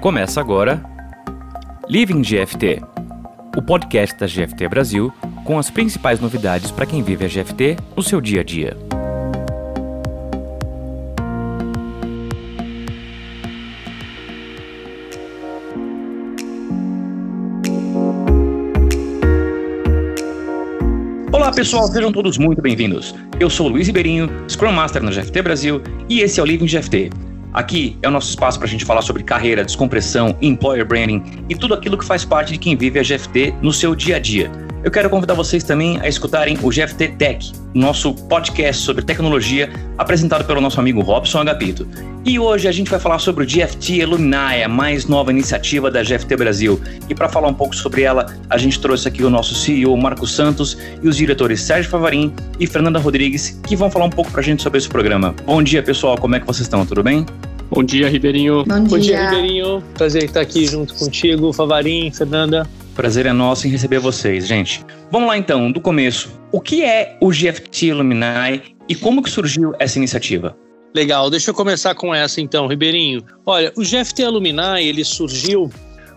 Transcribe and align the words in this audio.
Começa 0.00 0.40
agora 0.40 0.82
Living 1.86 2.22
GFT, 2.22 2.80
o 3.54 3.60
podcast 3.60 4.18
da 4.18 4.26
GFT 4.26 4.66
Brasil 4.66 5.12
com 5.44 5.58
as 5.58 5.68
principais 5.68 6.18
novidades 6.18 6.70
para 6.70 6.86
quem 6.86 7.02
vive 7.02 7.26
a 7.26 7.28
GFT 7.28 7.76
no 7.94 8.02
seu 8.02 8.18
dia 8.18 8.40
a 8.40 8.42
dia. 8.42 8.74
Olá 21.30 21.52
pessoal, 21.52 21.86
sejam 21.88 22.10
todos 22.10 22.38
muito 22.38 22.62
bem-vindos. 22.62 23.14
Eu 23.38 23.50
sou 23.50 23.68
Luiz 23.68 23.86
Ribeirinho, 23.86 24.30
Scrum 24.48 24.72
Master 24.72 25.02
na 25.02 25.10
GFT 25.10 25.42
Brasil 25.42 25.82
e 26.08 26.20
esse 26.20 26.40
é 26.40 26.42
o 26.42 26.46
Living 26.46 26.64
GFT, 26.64 27.10
Aqui 27.52 27.98
é 28.00 28.08
o 28.08 28.10
nosso 28.10 28.30
espaço 28.30 28.58
para 28.58 28.66
a 28.66 28.70
gente 28.70 28.84
falar 28.84 29.02
sobre 29.02 29.24
carreira, 29.24 29.64
descompressão, 29.64 30.36
employer 30.40 30.86
branding 30.86 31.22
e 31.48 31.54
tudo 31.54 31.74
aquilo 31.74 31.98
que 31.98 32.04
faz 32.04 32.24
parte 32.24 32.52
de 32.52 32.58
quem 32.58 32.76
vive 32.76 32.98
a 32.98 33.02
GFT 33.02 33.54
no 33.60 33.72
seu 33.72 33.94
dia 33.94 34.16
a 34.16 34.18
dia. 34.20 34.50
Eu 34.82 34.90
quero 34.90 35.10
convidar 35.10 35.34
vocês 35.34 35.62
também 35.62 36.00
a 36.00 36.08
escutarem 36.08 36.56
o 36.62 36.70
GFT 36.70 37.08
Tech, 37.18 37.52
nosso 37.74 38.14
podcast 38.14 38.82
sobre 38.82 39.04
tecnologia 39.04 39.68
apresentado 39.98 40.42
pelo 40.46 40.58
nosso 40.58 40.80
amigo 40.80 41.02
Robson 41.02 41.38
Agapito. 41.40 41.86
E 42.24 42.38
hoje 42.38 42.66
a 42.66 42.72
gente 42.72 42.90
vai 42.90 42.98
falar 42.98 43.18
sobre 43.18 43.44
o 43.44 43.46
GFT 43.46 44.00
Alumni, 44.02 44.62
a 44.64 44.68
mais 44.70 45.06
nova 45.06 45.30
iniciativa 45.30 45.90
da 45.90 46.02
GFT 46.02 46.34
Brasil. 46.34 46.80
E 47.10 47.14
para 47.14 47.28
falar 47.28 47.48
um 47.48 47.54
pouco 47.54 47.76
sobre 47.76 48.04
ela, 48.04 48.34
a 48.48 48.56
gente 48.56 48.80
trouxe 48.80 49.06
aqui 49.06 49.22
o 49.22 49.28
nosso 49.28 49.54
CEO 49.54 49.94
Marcos 49.98 50.34
Santos 50.34 50.78
e 51.02 51.06
os 51.06 51.14
diretores 51.14 51.60
Sérgio 51.60 51.90
Favarim 51.90 52.32
e 52.58 52.66
Fernanda 52.66 52.98
Rodrigues, 52.98 53.60
que 53.66 53.76
vão 53.76 53.90
falar 53.90 54.06
um 54.06 54.10
pouco 54.10 54.30
para 54.30 54.40
a 54.40 54.44
gente 54.44 54.62
sobre 54.62 54.78
esse 54.78 54.88
programa. 54.88 55.34
Bom 55.44 55.62
dia, 55.62 55.82
pessoal, 55.82 56.16
como 56.16 56.36
é 56.36 56.40
que 56.40 56.46
vocês 56.46 56.62
estão? 56.62 56.86
Tudo 56.86 57.02
bem? 57.02 57.26
Bom 57.70 57.84
dia, 57.84 58.08
Ribeirinho. 58.08 58.64
Bom 58.64 58.80
dia, 58.80 58.88
Bom 58.88 58.98
dia 58.98 59.30
Ribeirinho. 59.30 59.82
Prazer 59.92 60.24
estar 60.24 60.40
aqui 60.40 60.64
junto 60.64 60.94
contigo, 60.94 61.52
Favarim, 61.52 62.10
Fernanda. 62.10 62.66
Prazer 62.94 63.26
é 63.26 63.32
nosso 63.32 63.66
em 63.66 63.70
receber 63.70 63.98
vocês, 63.98 64.46
gente. 64.46 64.84
Vamos 65.10 65.28
lá 65.28 65.38
então, 65.38 65.70
do 65.70 65.80
começo. 65.80 66.30
O 66.52 66.60
que 66.60 66.82
é 66.82 67.16
o 67.20 67.30
GFT 67.30 67.86
Illuminai 67.86 68.62
e 68.88 68.94
como 68.94 69.22
que 69.22 69.30
surgiu 69.30 69.72
essa 69.78 69.98
iniciativa? 69.98 70.56
Legal, 70.94 71.30
deixa 71.30 71.50
eu 71.50 71.54
começar 71.54 71.94
com 71.94 72.12
essa 72.12 72.40
então, 72.40 72.66
Ribeirinho. 72.66 73.24
Olha, 73.46 73.72
o 73.76 73.82
GFT 73.82 74.24
Alumni, 74.24 74.82
ele 74.82 75.04
surgiu 75.04 75.70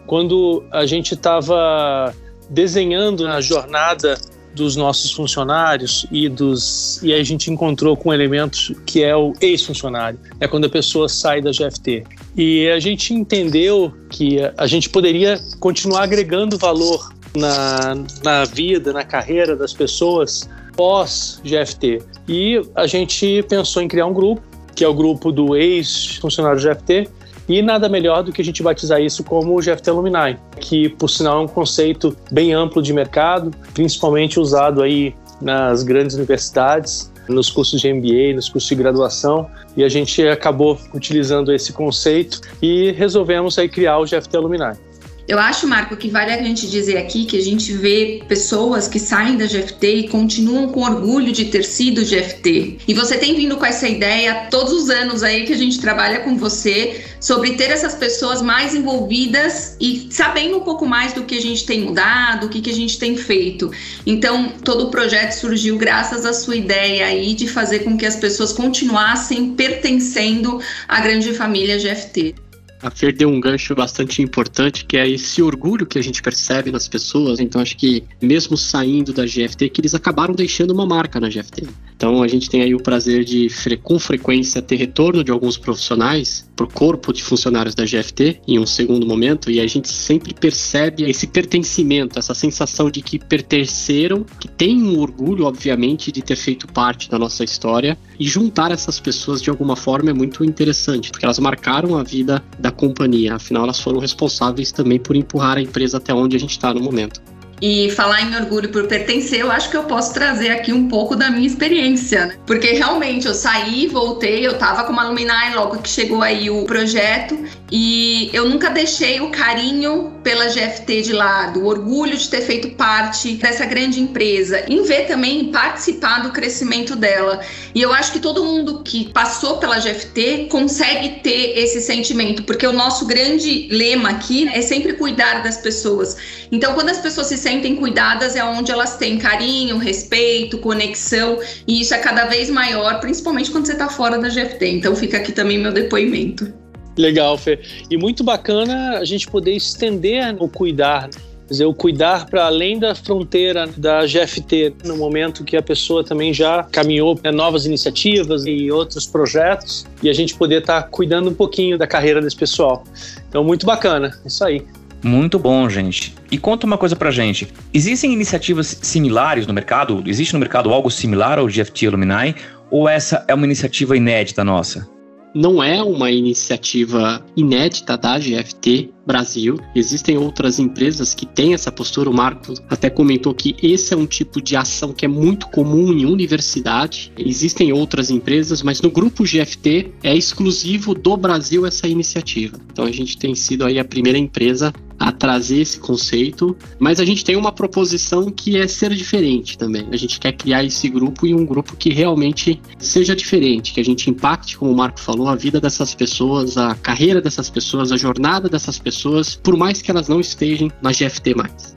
quando 0.08 0.64
a 0.72 0.86
gente 0.86 1.14
estava 1.14 2.14
desenhando 2.50 3.28
a 3.28 3.40
jornada 3.40 4.20
dos 4.56 4.76
nossos 4.76 5.12
funcionários 5.12 6.06
e 6.12 6.30
dos 6.30 7.02
e 7.02 7.14
a 7.14 7.24
gente 7.24 7.52
encontrou 7.52 7.98
com 7.98 8.10
um 8.10 8.14
elemento 8.14 8.76
que 8.86 9.04
é 9.04 9.16
o 9.16 9.34
ex-funcionário, 9.42 10.20
é 10.40 10.48
quando 10.48 10.66
a 10.66 10.70
pessoa 10.70 11.10
sai 11.10 11.42
da 11.42 11.52
GFT. 11.52 12.04
E 12.36 12.68
a 12.70 12.80
gente 12.80 13.14
entendeu 13.14 13.94
que 14.10 14.38
a 14.58 14.68
gente 14.68 14.90
poderia 14.90 15.40
continuar 15.60 16.04
agregando 16.04 16.58
valor 16.58 17.14
na, 17.36 17.96
na 18.24 18.46
vida, 18.46 18.94
na 18.94 19.04
carreira 19.04 19.56
das 19.56 19.74
pessoas 19.74 20.50
pós 20.76 21.42
GFT. 21.44 22.02
E 22.28 22.62
a 22.76 22.88
gente 22.88 23.44
pensou 23.50 23.82
em 23.82 23.88
criar 23.88 24.06
um 24.06 24.14
grupo, 24.14 24.42
que 24.76 24.84
é 24.84 24.88
o 24.88 24.94
grupo 24.94 25.32
do 25.32 25.56
ex-funcionário 25.56 26.60
GFT, 26.60 27.10
e 27.48 27.62
nada 27.62 27.90
melhor 27.90 28.24
do 28.24 28.32
que 28.32 28.42
a 28.42 28.46
gente 28.46 28.64
batizar 28.64 29.02
isso 29.02 29.24
como 29.24 29.60
GFT 29.60 29.90
Alumni, 29.90 30.38
que 30.60 30.90
por 30.90 31.10
sinal 31.10 31.42
é 31.42 31.46
um 31.46 31.48
conceito 31.48 32.16
bem 32.32 32.54
amplo 32.54 32.82
de 32.82 32.94
mercado, 32.94 33.52
principalmente 33.74 34.40
usado 34.40 34.82
aí 34.82 35.16
nas 35.42 35.84
grandes 35.84 36.16
universidades, 36.16 37.12
nos 37.28 37.50
cursos 37.50 37.80
de 37.80 37.92
MBA, 37.94 38.36
nos 38.36 38.50
cursos 38.50 38.70
de 38.70 38.76
graduação, 38.76 39.50
e 39.76 39.84
a 39.84 39.90
gente 39.90 40.26
acabou 40.28 40.78
utilizando 40.94 41.54
esse 41.54 41.74
conceito 41.74 42.42
e 42.62 42.92
resolvemos 42.92 43.58
aí 43.58 43.70
criar 43.70 43.98
o 44.00 44.06
GFT 44.06 44.38
Alumni. 44.38 44.78
Eu 45.26 45.40
acho, 45.40 45.66
Marco, 45.66 45.96
que 45.96 46.10
vale 46.10 46.34
a 46.34 46.44
gente 46.44 46.70
dizer 46.70 46.98
aqui 46.98 47.24
que 47.24 47.38
a 47.38 47.42
gente 47.42 47.72
vê 47.72 48.22
pessoas 48.28 48.90
que 48.90 49.00
saem 49.00 49.38
da 49.38 49.46
GFT 49.46 49.88
e 49.88 50.10
continuam 50.10 50.68
com 50.68 50.82
orgulho 50.82 51.32
de 51.32 51.46
ter 51.46 51.64
sido 51.64 52.04
GFT. 52.04 52.80
E 52.86 52.94
você 52.94 53.18
tem 53.18 53.34
vindo 53.34 53.56
com 53.56 53.66
essa 53.66 53.88
ideia 53.88 54.48
todos 54.52 54.74
os 54.74 54.90
anos 54.90 55.24
aí 55.24 55.46
que 55.46 55.54
a 55.54 55.58
gente 55.58 55.80
trabalha 55.80 56.20
com 56.20 56.36
você 56.36 57.06
sobre 57.22 57.54
ter 57.54 57.72
essas 57.72 57.96
pessoas 57.96 58.42
mais 58.42 58.76
envolvidas 58.76 59.78
e 59.80 60.10
sabendo 60.12 60.58
um 60.58 60.62
pouco 60.62 60.86
mais 60.86 61.14
do 61.14 61.24
que 61.24 61.38
a 61.38 61.42
gente 61.42 61.66
tem 61.66 61.80
mudado, 61.80 62.48
o 62.48 62.50
que, 62.50 62.60
que 62.60 62.70
a 62.70 62.76
gente 62.76 63.00
tem 63.00 63.16
feito. 63.16 63.72
Então, 64.06 64.50
todo 64.62 64.88
o 64.88 64.92
projeto 64.92 65.32
surgiu 65.32 65.78
graças 65.78 66.26
à 66.26 66.34
sua 66.34 66.58
ideia 66.58 67.06
aí 67.06 67.34
de 67.34 67.48
fazer 67.48 67.80
com 67.80 67.98
que 67.98 68.06
as 68.06 68.18
pessoas 68.18 68.52
continuassem 68.52 69.56
pertencendo 69.56 70.60
à 70.86 71.00
grande 71.00 71.34
família 71.34 71.78
GFT 71.78 72.43
a 72.84 72.92
Fer 72.92 73.16
deu 73.16 73.30
um 73.30 73.40
gancho 73.40 73.74
bastante 73.74 74.22
importante, 74.22 74.86
que 74.86 74.98
é 74.98 75.10
esse 75.10 75.42
orgulho 75.42 75.86
que 75.86 75.98
a 75.98 76.02
gente 76.02 76.22
percebe 76.22 76.70
nas 76.70 76.88
pessoas. 76.88 77.40
Então, 77.40 77.62
acho 77.62 77.78
que 77.78 78.04
mesmo 78.22 78.58
saindo 78.58 79.14
da 79.14 79.26
GFT, 79.26 79.70
que 79.70 79.80
eles 79.80 79.96
acabaram 79.96 80.36
deixando 80.36 80.72
uma 80.72 80.86
marca 80.86 81.20
na 81.20 81.30
GFT. 81.30 81.66
Então, 81.96 82.22
a 82.22 82.28
gente 82.28 82.50
tem 82.50 82.62
aí 82.62 82.76
o 82.76 82.84
prazer 82.84 83.24
de, 83.24 83.48
com 83.82 83.98
frequência, 83.98 84.62
ter 84.62 84.76
retorno 84.76 85.24
de 85.24 85.32
alguns 85.32 85.58
profissionais 85.58 86.46
para 86.54 86.66
o 86.66 86.70
corpo 86.70 87.14
de 87.14 87.24
funcionários 87.24 87.74
da 87.74 87.86
GFT 87.86 88.42
em 88.46 88.60
um 88.60 88.66
segundo 88.66 89.08
momento, 89.08 89.50
e 89.50 89.62
a 89.62 89.68
gente 89.68 89.88
sempre 89.88 90.34
percebe 90.34 91.04
esse 91.10 91.26
pertencimento, 91.26 92.20
essa 92.20 92.34
sensação 92.34 92.92
de 92.92 93.02
que 93.02 93.18
pertenceram, 93.18 94.26
que 94.38 94.50
tem 94.50 94.84
um 94.84 95.00
orgulho, 95.00 95.46
obviamente, 95.46 96.12
de 96.12 96.22
ter 96.22 96.36
feito 96.36 96.68
parte 96.68 97.10
da 97.10 97.18
nossa 97.18 97.44
história, 97.44 97.98
e 98.20 98.28
juntar 98.28 98.72
essas 98.72 99.00
pessoas 99.00 99.42
de 99.42 99.50
alguma 99.50 99.78
forma 99.78 100.10
é 100.10 100.14
muito 100.14 100.44
interessante, 100.44 101.10
porque 101.10 101.24
elas 101.24 101.40
marcaram 101.40 101.98
a 101.98 102.04
vida 102.04 102.44
da 102.60 102.72
companhia. 102.74 103.36
Afinal, 103.36 103.64
elas 103.64 103.80
foram 103.80 104.00
responsáveis 104.00 104.72
também 104.72 105.00
por 105.00 105.16
empurrar 105.16 105.58
a 105.58 105.62
empresa 105.62 105.98
até 105.98 106.14
onde 106.14 106.36
a 106.36 106.40
gente 106.40 106.52
está 106.52 106.74
no 106.74 106.82
momento. 106.82 107.22
E 107.62 107.90
falar 107.92 108.22
em 108.22 108.36
orgulho 108.36 108.68
por 108.70 108.88
pertencer, 108.88 109.40
eu 109.40 109.50
acho 109.50 109.70
que 109.70 109.78
eu 109.78 109.84
posso 109.84 110.14
trazer 110.14 110.50
aqui 110.50 110.74
um 110.74 110.90
pouco 110.90 111.16
da 111.16 111.30
minha 111.30 111.48
experiência, 111.48 112.26
né? 112.26 112.36
Porque 112.46 112.74
realmente 112.74 113.26
eu 113.26 113.34
saí, 113.34 113.88
voltei, 113.88 114.46
eu 114.46 114.58
tava 114.58 114.84
como 114.84 115.00
alumni 115.00 115.26
logo 115.56 115.78
que 115.78 115.88
chegou 115.88 116.22
aí 116.22 116.50
o 116.50 116.66
projeto 116.66 117.38
e 117.72 118.30
eu 118.34 118.50
nunca 118.50 118.70
deixei 118.70 119.22
o 119.22 119.30
carinho 119.30 120.12
pela 120.24 120.48
GFT 120.48 121.02
de 121.02 121.14
lado, 121.14 121.66
orgulho 121.66 122.18
de 122.18 122.30
ter 122.30 122.42
feito 122.42 122.70
parte 122.72 123.34
dessa 123.34 123.66
grande 123.66 124.00
empresa, 124.00 124.64
em 124.68 124.82
ver 124.84 125.06
também 125.06 125.52
participar 125.52 126.24
do 126.24 126.32
crescimento 126.32 126.96
dela. 126.96 127.42
E 127.76 127.82
eu 127.82 127.94
acho 127.94 128.14
que 128.14 128.20
todo 128.20 128.44
mundo 128.44 128.82
que 128.84 129.12
passou 129.12 129.58
pela 129.58 129.80
GFT 129.80 130.48
consegue 130.50 131.22
ter 131.22 131.60
esse 131.60 131.82
sentimento, 131.82 132.44
porque 132.44 132.66
o 132.66 132.72
nosso 132.72 133.06
grande 133.06 133.68
lema 133.70 134.12
aqui 134.12 134.48
é 134.48 134.62
sempre 134.62 134.94
cuidar 134.94 135.44
das 135.44 135.58
pessoas. 135.58 136.16
Então, 136.52 136.74
quando 136.74 136.90
as 136.90 137.00
pessoas 137.00 137.28
se 137.28 137.38
sentem 137.38 137.76
cuidadas, 137.76 138.36
é 138.36 138.44
onde 138.44 138.72
elas 138.72 138.96
têm 138.96 139.18
carinho, 139.18 139.78
respeito, 139.78 140.58
conexão, 140.60 141.40
e 141.68 141.82
isso 141.82 141.94
é 141.94 141.98
cada 141.98 142.26
vez 142.26 142.50
maior, 142.50 143.00
principalmente 143.00 143.52
quando 143.52 143.66
você 143.66 143.74
está 143.74 143.90
fora 143.90 144.18
da 144.18 144.30
GFT. 144.30 144.68
Então, 144.68 144.96
fica 144.96 145.18
aqui 145.18 145.32
também 145.32 145.58
meu 145.58 145.74
depoimento. 145.74 146.63
Legal, 146.98 147.38
Fê. 147.38 147.60
E 147.90 147.98
muito 147.98 148.24
bacana 148.24 149.00
a 149.00 149.06
gente 149.06 149.28
poder 149.28 149.54
estender 149.54 150.36
o 150.40 150.48
cuidar. 150.48 151.10
Quer 151.48 151.54
dizer, 151.54 151.66
o 151.66 151.74
cuidar 151.74 152.26
para 152.26 152.46
além 152.46 152.80
da 152.80 152.96
fronteira 152.96 153.68
da 153.76 154.06
GFT, 154.06 154.76
no 154.86 154.96
momento 154.96 155.44
que 155.44 155.58
a 155.58 155.62
pessoa 155.62 156.04
também 156.04 156.34
já 156.34 156.64
caminhou 156.64 157.20
né, 157.22 157.32
novas 157.32 157.66
iniciativas 157.66 158.46
e 158.46 158.72
outros 158.72 159.06
projetos, 159.06 159.86
e 160.02 160.10
a 160.10 160.14
gente 160.14 160.36
poder 160.36 160.62
estar 160.62 160.84
tá 160.84 160.88
cuidando 160.88 161.30
um 161.30 161.34
pouquinho 161.34 161.78
da 161.78 161.86
carreira 161.86 162.22
desse 162.22 162.36
pessoal. 162.36 162.84
Então, 163.28 163.44
muito 163.44 163.66
bacana, 163.66 164.18
isso 164.26 164.44
aí. 164.44 164.66
Muito 165.04 165.38
bom, 165.38 165.68
gente. 165.68 166.16
E 166.32 166.38
conta 166.38 166.66
uma 166.66 166.78
coisa 166.78 166.96
pra 166.96 167.12
gente. 167.12 167.50
Existem 167.74 168.14
iniciativas 168.14 168.80
similares 168.82 169.46
no 169.46 169.54
mercado? 169.54 170.02
Existe 170.08 170.32
no 170.34 170.40
mercado 170.40 170.72
algo 170.72 170.90
similar 170.90 171.40
ao 171.40 171.48
GFT 171.48 171.88
Alumni? 171.88 172.36
Ou 172.72 172.88
essa 172.88 173.26
é 173.28 173.34
uma 173.34 173.46
iniciativa 173.46 173.98
inédita 173.98 174.46
nossa? 174.46 174.93
Não 175.34 175.64
é 175.64 175.82
uma 175.82 176.12
iniciativa 176.12 177.26
inédita 177.36 177.98
da 177.98 178.18
GFT 178.20 178.92
Brasil. 179.06 179.60
Existem 179.76 180.18
outras 180.18 180.60
empresas 180.60 181.14
que 181.14 181.26
têm 181.26 181.54
essa 181.54 181.72
postura. 181.72 182.10
O 182.10 182.14
Marco 182.14 182.54
até 182.70 182.90
comentou 182.90 183.34
que 183.34 183.56
esse 183.62 183.94
é 183.94 183.98
um 183.98 184.06
tipo 184.06 184.42
de 184.42 184.56
ação 184.56 184.94
que 184.94 185.06
é 185.06 185.08
muito 185.08 185.48
comum 185.48 185.92
em 185.92 186.06
universidade. 186.06 187.12
Existem 187.18 187.74
outras 187.74 188.10
empresas, 188.10 188.62
mas 188.62 188.82
no 188.82 188.90
grupo 188.90 189.24
GFT 189.24 189.92
é 190.04 190.16
exclusivo 190.16 190.94
do 190.94 191.18
Brasil 191.18 191.66
essa 191.66 191.88
iniciativa. 191.88 192.58
Então 192.72 192.86
a 192.86 192.92
gente 192.92 193.18
tem 193.18 193.36
sido 193.36 193.66
aí 193.66 193.80
a 193.80 193.86
primeira 193.86 194.18
empresa 194.18 194.74
a 195.04 195.12
trazer 195.12 195.60
esse 195.60 195.80
conceito, 195.80 196.56
mas 196.80 196.98
a 196.98 197.04
gente 197.04 197.26
tem 197.26 197.36
uma 197.36 197.52
proposição 197.52 198.32
que 198.32 198.58
é 198.58 198.66
ser 198.70 198.94
diferente 198.96 199.58
também. 199.58 199.86
A 199.92 199.98
gente 199.98 200.18
quer 200.18 200.32
criar 200.32 200.64
esse 200.64 200.88
grupo 200.88 201.28
e 201.28 201.36
um 201.36 201.46
grupo 201.46 201.76
que 201.76 201.90
realmente 201.90 202.62
seja 202.80 203.14
diferente, 203.14 203.74
que 203.74 203.82
a 203.82 203.84
gente 203.84 204.10
impacte, 204.10 204.58
como 204.58 204.72
o 204.72 204.76
Marco 204.76 205.02
falou, 205.02 205.28
a 205.28 205.36
vida 205.36 205.60
dessas 205.60 205.94
pessoas, 205.94 206.58
a 206.58 206.74
carreira 206.76 207.22
dessas 207.22 207.50
pessoas, 207.50 207.92
a 207.92 207.98
jornada 207.98 208.48
dessas 208.48 208.80
pessoas, 208.80 209.36
por 209.36 209.58
mais 209.58 209.82
que 209.82 209.92
elas 209.92 210.08
não 210.08 210.22
estejam 210.22 210.72
na 210.82 210.92
GFT 210.92 211.36
mais. 211.36 211.76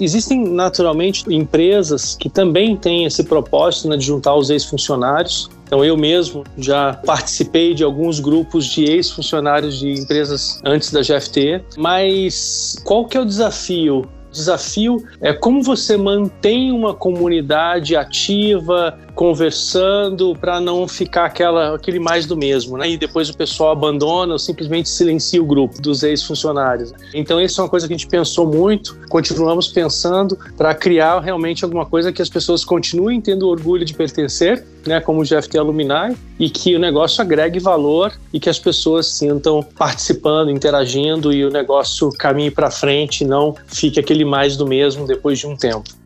Existem 0.00 0.44
naturalmente 0.44 1.32
empresas 1.32 2.16
que 2.16 2.28
também 2.28 2.76
têm 2.76 3.04
esse 3.04 3.22
propósito 3.22 3.88
né, 3.88 3.96
de 3.96 4.04
juntar 4.04 4.34
os 4.34 4.50
ex-funcionários 4.50 5.48
Então 5.64 5.84
eu 5.84 5.96
mesmo 5.96 6.44
já 6.58 6.94
participei 6.94 7.74
de 7.74 7.82
alguns 7.82 8.20
grupos 8.20 8.66
de 8.66 8.84
ex-funcionários 8.84 9.78
de 9.78 9.92
empresas 9.92 10.60
antes 10.64 10.92
da 10.92 11.00
GFT, 11.00 11.62
mas 11.76 12.80
qual 12.84 13.06
que 13.06 13.16
é 13.16 13.20
o 13.20 13.24
desafio? 13.24 14.08
desafio 14.34 15.02
é 15.20 15.32
como 15.32 15.62
você 15.62 15.96
mantém 15.96 16.72
uma 16.72 16.92
comunidade 16.92 17.96
ativa, 17.96 18.98
conversando 19.14 20.36
para 20.40 20.60
não 20.60 20.88
ficar 20.88 21.26
aquela, 21.26 21.76
aquele 21.76 21.98
mais 21.98 22.26
do 22.26 22.36
mesmo, 22.36 22.76
né? 22.76 22.90
E 22.90 22.96
depois 22.96 23.30
o 23.30 23.36
pessoal 23.36 23.72
abandona 23.72 24.32
ou 24.32 24.38
simplesmente 24.38 24.88
silencia 24.88 25.40
o 25.40 25.46
grupo 25.46 25.80
dos 25.80 26.02
ex-funcionários. 26.02 26.92
Então, 27.12 27.40
isso 27.40 27.60
é 27.60 27.64
uma 27.64 27.70
coisa 27.70 27.86
que 27.86 27.94
a 27.94 27.96
gente 27.96 28.08
pensou 28.08 28.46
muito, 28.46 28.96
continuamos 29.08 29.68
pensando 29.68 30.36
para 30.56 30.74
criar 30.74 31.20
realmente 31.20 31.64
alguma 31.64 31.86
coisa 31.86 32.12
que 32.12 32.20
as 32.20 32.28
pessoas 32.28 32.64
continuem 32.64 33.20
tendo 33.20 33.48
orgulho 33.48 33.84
de 33.84 33.94
pertencer, 33.94 34.64
né? 34.86 35.00
Como 35.00 35.20
o 35.20 35.24
GFT 35.24 35.58
Alumni, 35.58 36.16
e 36.38 36.50
que 36.50 36.74
o 36.74 36.78
negócio 36.78 37.22
agregue 37.22 37.60
valor 37.60 38.12
e 38.32 38.40
que 38.40 38.50
as 38.50 38.58
pessoas 38.58 39.06
sintam 39.06 39.62
participando, 39.62 40.50
interagindo 40.50 41.32
e 41.32 41.44
o 41.44 41.50
negócio 41.50 42.10
caminhe 42.10 42.50
para 42.50 42.70
frente, 42.70 43.24
não 43.24 43.54
fique 43.66 44.00
aquele 44.00 44.24
mais 44.24 44.56
do 44.56 44.66
mesmo 44.66 45.06
depois 45.06 45.38
de 45.38 45.46
um 45.46 45.56
tempo. 45.56 46.03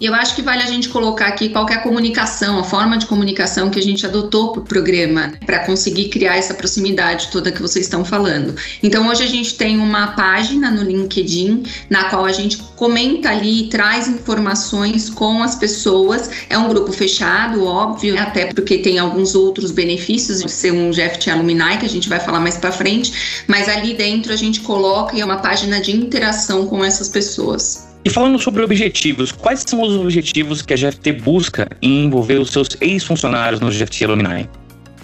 E 0.00 0.06
eu 0.06 0.14
acho 0.14 0.34
que 0.34 0.42
vale 0.42 0.62
a 0.62 0.66
gente 0.66 0.88
colocar 0.88 1.26
aqui 1.26 1.50
qual 1.50 1.68
é 1.68 1.74
a 1.74 1.78
comunicação, 1.78 2.58
a 2.58 2.64
forma 2.64 2.98
de 2.98 3.06
comunicação 3.06 3.70
que 3.70 3.78
a 3.78 3.82
gente 3.82 4.04
adotou 4.04 4.52
para 4.52 4.60
o 4.60 4.64
programa, 4.64 5.28
né, 5.28 5.38
para 5.46 5.60
conseguir 5.60 6.08
criar 6.08 6.36
essa 6.36 6.52
proximidade 6.52 7.28
toda 7.30 7.52
que 7.52 7.62
vocês 7.62 7.86
estão 7.86 8.04
falando. 8.04 8.56
Então, 8.82 9.06
hoje 9.08 9.22
a 9.22 9.26
gente 9.26 9.54
tem 9.54 9.78
uma 9.78 10.08
página 10.08 10.70
no 10.70 10.82
LinkedIn 10.82 11.62
na 11.88 12.04
qual 12.10 12.24
a 12.24 12.32
gente 12.32 12.56
comenta 12.74 13.30
ali 13.30 13.66
e 13.66 13.68
traz 13.68 14.08
informações 14.08 15.08
com 15.08 15.42
as 15.42 15.54
pessoas. 15.54 16.28
É 16.50 16.58
um 16.58 16.68
grupo 16.68 16.92
fechado, 16.92 17.64
óbvio, 17.64 18.20
até 18.20 18.46
porque 18.46 18.78
tem 18.78 18.98
alguns 18.98 19.34
outros 19.34 19.70
benefícios 19.70 20.42
de 20.42 20.50
ser 20.50 20.72
um 20.72 20.90
GFT 20.90 21.30
Alumni, 21.30 21.78
que 21.78 21.86
a 21.86 21.90
gente 21.90 22.08
vai 22.08 22.18
falar 22.18 22.40
mais 22.40 22.56
para 22.56 22.72
frente, 22.72 23.44
mas 23.46 23.68
ali 23.68 23.94
dentro 23.94 24.32
a 24.32 24.36
gente 24.36 24.60
coloca 24.60 25.16
e 25.16 25.20
é 25.20 25.24
uma 25.24 25.38
página 25.38 25.80
de 25.80 25.92
interação 25.92 26.66
com 26.66 26.84
essas 26.84 27.08
pessoas. 27.08 27.83
E 28.04 28.10
falando 28.10 28.38
sobre 28.38 28.62
objetivos, 28.62 29.32
quais 29.32 29.64
são 29.66 29.80
os 29.80 29.96
objetivos 29.96 30.60
que 30.60 30.74
a 30.74 30.76
GFT 30.76 31.12
busca 31.12 31.66
em 31.80 32.04
envolver 32.04 32.38
os 32.38 32.50
seus 32.50 32.68
ex-funcionários 32.78 33.60
no 33.60 33.70
GFT 33.70 34.04
Alumni? 34.04 34.46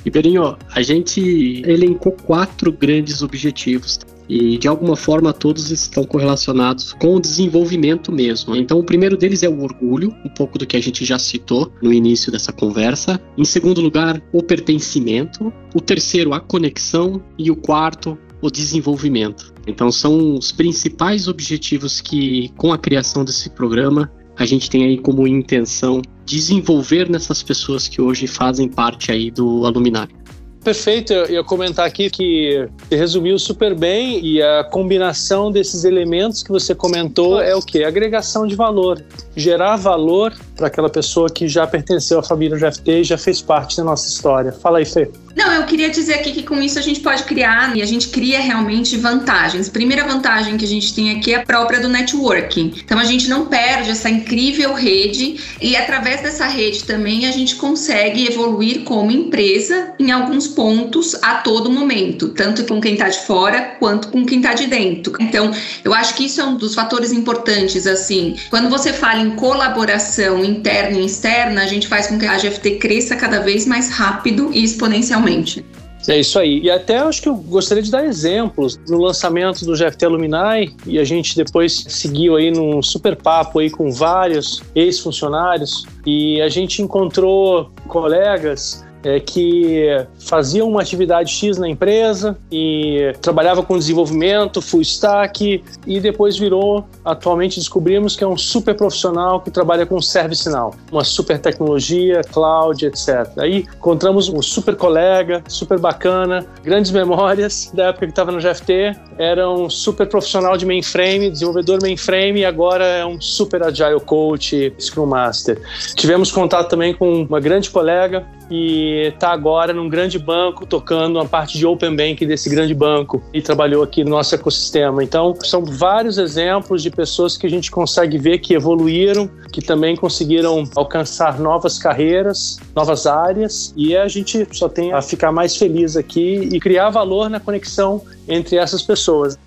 Ribeirinho, 0.05 0.57
a 0.75 0.83
gente 0.83 1.63
elencou 1.67 2.13
quatro 2.13 2.71
grandes 2.71 3.23
objetivos 3.23 4.01
e 4.29 4.59
de 4.59 4.69
alguma 4.69 4.97
forma 4.97 5.33
todos 5.33 5.71
estão 5.71 6.05
correlacionados 6.05 6.93
com 6.93 7.17
o 7.17 7.21
desenvolvimento 7.21 8.13
mesmo. 8.13 8.55
Então, 8.55 8.79
o 8.79 8.85
primeiro 8.85 9.17
deles 9.17 9.43
é 9.43 9.49
o 9.49 9.63
orgulho, 9.63 10.15
um 10.25 10.29
pouco 10.29 10.59
do 10.59 10.67
que 10.67 10.77
a 10.77 10.81
gente 10.81 11.05
já 11.05 11.19
citou 11.19 11.73
no 11.83 11.93
início 11.93 12.31
dessa 12.31 12.53
conversa. 12.53 13.21
Em 13.37 13.45
segundo 13.45 13.81
lugar, 13.81 14.23
o 14.33 14.43
pertencimento. 14.43 15.53
O 15.75 15.81
terceiro, 15.81 16.33
a 16.33 16.39
conexão. 16.39 17.21
E 17.37 17.51
o 17.51 17.57
quarto, 17.57 18.17
o 18.41 18.51
desenvolvimento. 18.51 19.53
Então, 19.67 19.91
são 19.91 20.35
os 20.37 20.53
principais 20.53 21.29
objetivos 21.29 22.01
que, 22.01 22.51
com 22.57 22.73
a 22.73 22.79
criação 22.79 23.25
desse 23.25 23.51
programa, 23.51 24.11
a 24.37 24.47
gente 24.47 24.71
tem 24.71 24.85
aí 24.85 24.99
como 24.99 25.27
intenção 25.27 26.01
desenvolver 26.25 27.11
nessas 27.11 27.43
pessoas 27.43 27.87
que 27.87 28.01
hoje 28.01 28.27
fazem 28.27 28.69
parte 28.69 29.13
aí 29.13 29.31
do 29.31 29.67
Aluminário. 29.67 30.21
Perfeito, 30.63 31.15
eu 31.15 31.31
ia 31.31 31.45
comentar 31.45 31.87
aqui 31.87 32.11
que 32.11 32.69
resumiu 32.91 33.39
super 33.39 33.75
bem 33.75 34.23
e 34.23 34.43
a 34.43 34.63
combinação 34.63 35.51
desses 35.51 35.85
elementos 35.85 36.43
que 36.43 36.51
você 36.51 36.75
comentou 36.75 37.41
é 37.41 37.55
o 37.55 37.63
que? 37.63 37.83
Agregação 37.83 38.47
de 38.47 38.55
valor, 38.55 39.03
gerar 39.37 39.77
valor 39.77 40.35
para 40.57 40.67
aquela 40.67 40.91
pessoa 40.91 41.31
que 41.31 41.49
já 41.49 41.67
pertenceu 41.67 42.19
à 42.19 42.23
família 42.23 42.59
GFT 42.59 42.91
e 43.01 43.05
já 43.05 43.17
fez 43.17 43.41
parte 43.41 43.77
da 43.77 43.85
nossa 43.85 44.09
história. 44.09 44.53
Fala 44.53 44.79
aí, 44.79 44.85
Fê. 44.85 45.11
Não, 45.37 45.53
eu 45.53 45.65
queria 45.65 45.89
dizer 45.89 46.15
aqui 46.15 46.33
que 46.33 46.43
com 46.43 46.61
isso 46.61 46.79
a 46.79 46.83
gente 46.83 47.01
pode 47.01 47.23
criar 47.23 47.77
e 47.77 47.83
a 47.83 47.87
gente 47.87 48.09
cria 48.09 48.41
realmente 48.41 48.97
vantagens. 48.97 49.69
Primeira 49.69 50.05
vantagem 50.05 50.57
que 50.57 50.65
a 50.65 50.69
gente 50.69 50.93
tem 50.93 51.17
aqui 51.17 51.33
é 51.33 51.37
a 51.37 51.47
própria 51.47 51.81
do 51.81 51.89
networking. 51.89 52.75
Então 52.85 52.99
a 52.99 53.05
gente 53.05 53.29
não 53.29 53.47
perde 53.47 53.91
essa 53.91 54.11
incrível 54.11 54.75
rede 54.75 55.37
e 55.61 55.77
através 55.77 56.21
dessa 56.21 56.47
rede 56.47 56.85
também 56.85 57.27
a 57.27 57.31
gente 57.31 57.57
consegue 57.57 58.27
evoluir 58.27 58.83
como 58.83 59.11
empresa 59.11 59.93
em 59.99 60.11
alguns 60.11 60.49
pontos 60.49 61.15
a 61.23 61.37
todo 61.37 61.71
momento, 61.71 62.31
tanto 62.31 62.65
com 62.65 62.81
quem 62.81 62.95
está 62.95 63.09
de 63.09 63.21
fora 63.21 63.77
quanto 63.79 64.09
com 64.09 64.27
quem 64.27 64.39
está 64.39 64.53
de 64.53 64.67
dentro. 64.67 65.15
Então 65.21 65.53
eu 65.85 65.95
acho 65.95 66.15
que 66.15 66.27
isso 66.27 66.41
é 66.41 66.45
um 66.45 66.57
dos 66.57 66.75
fatores 66.75 67.13
importantes 67.13 67.87
assim. 67.87 68.37
Quando 68.51 68.69
você 68.69 68.93
fala 68.93 69.20
em 69.21 69.31
colaboração 69.37 70.45
interna 70.45 70.99
e 70.99 71.07
externa, 71.07 71.63
a 71.63 71.67
gente 71.67 71.87
faz 71.87 72.07
com 72.07 72.19
que 72.19 72.27
a 72.27 72.37
GFT 72.37 72.77
cresça 72.77 73.17
cada 73.17 73.41
vez 73.41 73.67
mais 73.67 73.91
rápido 73.91 74.51
e 74.53 74.65
exponencialmente. 74.65 75.65
É 76.09 76.19
isso 76.19 76.39
aí. 76.39 76.61
E 76.61 76.71
até 76.71 76.99
acho 76.99 77.23
que 77.23 77.29
eu 77.29 77.35
gostaria 77.35 77.83
de 77.83 77.91
dar 77.91 78.05
exemplos. 78.05 78.81
No 78.89 78.99
lançamento 78.99 79.65
do 79.65 79.75
GFT 79.75 80.07
Alumni, 80.07 80.75
e 80.87 80.99
a 80.99 81.05
gente 81.05 81.37
depois 81.37 81.85
seguiu 81.89 82.37
aí 82.37 82.51
num 82.51 82.83
super 82.83 83.15
papo 83.15 83.59
aí 83.59 83.71
com 83.71 83.93
vários 83.93 84.63
ex-funcionários, 84.75 85.87
e 86.07 86.41
a 86.41 86.49
gente 86.49 86.81
encontrou 86.83 87.71
colegas 87.87 88.85
é, 89.05 89.21
que 89.21 89.87
fazia 90.19 90.65
uma 90.65 90.81
atividade 90.81 91.33
X 91.33 91.59
na 91.59 91.69
empresa 91.69 92.37
e 92.51 93.13
trabalhava 93.21 93.63
com 93.63 93.79
desenvolvimento, 93.79 94.61
full 94.61 94.83
stack 94.83 95.63
e 95.87 96.01
depois 96.01 96.37
virou, 96.39 96.85
atualmente 97.05 97.59
descobrimos 97.59 98.17
que 98.17 98.25
é 98.25 98.27
um 98.27 98.37
super 98.37 98.75
profissional 98.75 99.41
que 99.41 99.51
trabalha 99.51 99.87
com 99.87 100.01
service 100.01 100.49
now, 100.49 100.75
uma 100.91 101.05
super 101.05 101.39
tecnologia, 101.39 102.21
cloud, 102.33 102.85
etc. 102.85 103.27
Aí 103.39 103.67
encontramos 103.77 104.29
um 104.29 104.43
super 104.43 104.77
colega, 104.77 105.43
super 105.49 105.79
bacana, 105.79 106.47
grandes 106.63 106.91
memórias 106.91 107.71
da 107.75 107.87
época 107.87 108.07
que 108.07 108.13
estava 108.13 108.33
no 108.33 108.39
GFT, 108.39 108.97
era 109.19 109.49
um 109.51 109.69
super 109.69 110.07
profissional 110.07 110.57
de 110.57 110.67
mainframe, 110.67 111.31
desenvolvedor 111.31 111.81
mainframe 111.83 112.41
e 112.41 112.45
agora 112.45 112.85
é 112.85 113.07
um 113.07 113.21
super 113.21 113.63
agile 113.63 114.01
coach, 114.01 114.73
Scrum 114.79 115.07
Master. 115.07 115.61
Tivemos 115.95 116.31
contato 116.31 116.69
também 116.69 116.95
com 116.95 117.23
uma 117.23 117.41
grande 117.41 117.71
colega 117.71 118.27
e 118.51 119.13
está 119.15 119.31
agora 119.31 119.73
num 119.73 119.89
grande 119.89 120.19
banco 120.19 120.67
tocando 120.67 121.17
uma 121.17 121.27
parte 121.27 121.57
de 121.57 121.67
Open 121.67 121.95
Bank 121.95 122.25
desse 122.27 122.51
grande 122.51 122.75
banco 122.75 123.23
e 123.33 123.41
trabalhou 123.41 123.83
aqui 123.83 124.03
no 124.03 124.11
nosso 124.11 124.35
ecossistema. 124.35 125.05
Então, 125.05 125.35
são 125.43 125.65
vários 125.65 126.19
exemplos 126.19 126.83
de 126.83 126.91
pessoas 126.91 127.37
que 127.37 127.47
a 127.47 127.51
gente 127.51 127.71
consegue 127.71 128.19
ver 128.19 128.39
que 128.39 128.55
evoluíram, 128.55 129.31
que 129.53 129.63
também 129.63 129.97
conseguiram 129.97 130.65
alcançar 130.75 131.39
novas 131.39 131.79
carreiras, 131.79 132.59
novas 132.75 133.07
áreas 133.07 133.73
e 133.77 133.97
a 133.97 134.09
gente 134.09 134.47
só 134.53 134.69
tem 134.69 134.93
a 134.93 135.01
ficar 135.01 135.31
mais 135.31 135.57
feliz 135.57 135.97
aqui 135.97 136.49
e 136.53 136.59
criar 136.59 136.91
valor 136.91 137.31
na 137.31 137.39
conexão 137.39 138.03
entre 138.29 138.57
essas 138.57 138.83
pessoas 138.83 139.39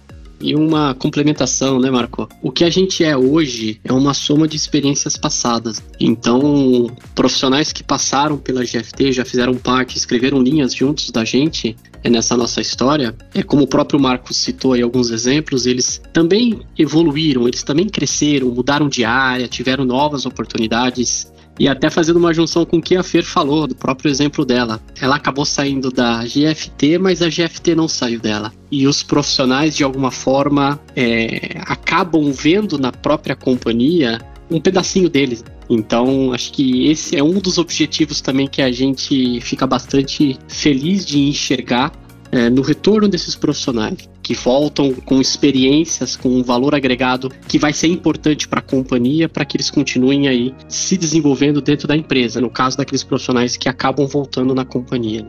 e 0.44 0.56
uma 0.56 0.94
complementação, 0.94 1.80
né, 1.80 1.90
Marco? 1.90 2.28
O 2.42 2.52
que 2.52 2.64
a 2.64 2.70
gente 2.70 3.04
é 3.04 3.16
hoje 3.16 3.80
é 3.84 3.94
uma 3.94 4.14
soma 4.14 4.48
de 4.48 4.58
experiências 4.58 5.16
passadas. 5.16 5.82
Então, 6.00 6.92
profissionais 7.16 7.72
que 7.72 7.84
passaram 7.84 8.38
pela 8.38 8.64
GFT, 8.64 9.14
já 9.14 9.26
fizeram 9.26 9.56
parte, 9.56 9.98
escreveram 9.98 10.42
linhas 10.42 10.74
juntos 10.74 11.10
da 11.10 11.24
gente 11.24 11.76
é 12.04 12.10
nessa 12.10 12.36
nossa 12.36 12.60
história, 12.60 13.16
é 13.34 13.42
como 13.42 13.64
o 13.64 13.68
próprio 13.68 14.00
Marcos 14.00 14.36
citou 14.36 14.74
aí 14.74 14.82
alguns 14.82 15.10
exemplos, 15.10 15.66
eles 15.66 16.02
também 16.12 16.60
evoluíram, 16.78 17.48
eles 17.48 17.64
também 17.64 17.88
cresceram, 17.88 18.50
mudaram 18.50 18.90
de 18.90 19.06
área, 19.06 19.48
tiveram 19.48 19.86
novas 19.86 20.26
oportunidades 20.26 21.32
e 21.60 21.68
até 21.68 21.90
fazendo 21.90 22.18
uma 22.18 22.34
junção 22.34 22.66
com 22.66 22.78
o 22.78 22.82
que 22.82 22.96
a 22.96 23.04
Fer 23.04 23.24
falou, 23.24 23.68
do 23.68 23.76
próprio 23.76 24.10
exemplo 24.10 24.46
dela. 24.46 24.82
Ela 25.00 25.16
acabou 25.16 25.46
saindo 25.46 25.92
da 25.92 26.24
GFT, 26.24 26.98
mas 26.98 27.22
a 27.22 27.30
GFT 27.30 27.76
não 27.76 27.88
saiu 27.88 28.20
dela. 28.20 28.52
E 28.72 28.88
os 28.88 29.04
profissionais, 29.04 29.76
de 29.76 29.84
alguma 29.84 30.12
forma, 30.12 30.80
é, 30.96 31.58
acabam 31.62 32.32
vendo 32.32 32.78
na 32.78 32.92
própria 32.92 33.36
companhia 33.36 34.20
um 34.50 34.60
pedacinho 34.60 35.10
deles. 35.10 35.44
Então, 35.70 36.34
acho 36.34 36.52
que 36.52 36.88
esse 36.90 37.16
é 37.16 37.24
um 37.24 37.40
dos 37.40 37.58
objetivos 37.58 38.20
também 38.20 38.48
que 38.48 38.62
a 38.62 38.72
gente 38.72 39.40
fica 39.42 39.66
bastante 39.66 40.38
feliz 40.48 41.06
de 41.06 41.20
enxergar 41.20 41.92
é, 42.32 42.50
no 42.50 42.62
retorno 42.62 43.08
desses 43.08 43.36
profissionais 43.36 44.10
que 44.24 44.34
voltam 44.34 44.94
com 44.94 45.20
experiências, 45.20 46.16
com 46.16 46.30
um 46.30 46.42
valor 46.42 46.74
agregado 46.74 47.30
que 47.48 47.60
vai 47.60 47.74
ser 47.74 47.88
importante 47.88 48.48
para 48.48 48.60
a 48.60 48.64
companhia 48.64 49.28
para 49.28 49.44
que 49.44 49.58
eles 49.58 49.70
continuem 49.70 50.28
aí 50.30 50.56
se 50.70 50.98
desenvolvendo 50.98 51.62
dentro 51.62 51.88
da 51.88 51.96
empresa, 51.96 52.40
no 52.40 52.50
caso 52.50 52.78
daqueles 52.78 53.04
profissionais 53.04 53.58
que 53.58 53.68
acabam 53.68 54.08
voltando 54.08 54.56
na 54.56 54.64
companhia. 54.64 55.28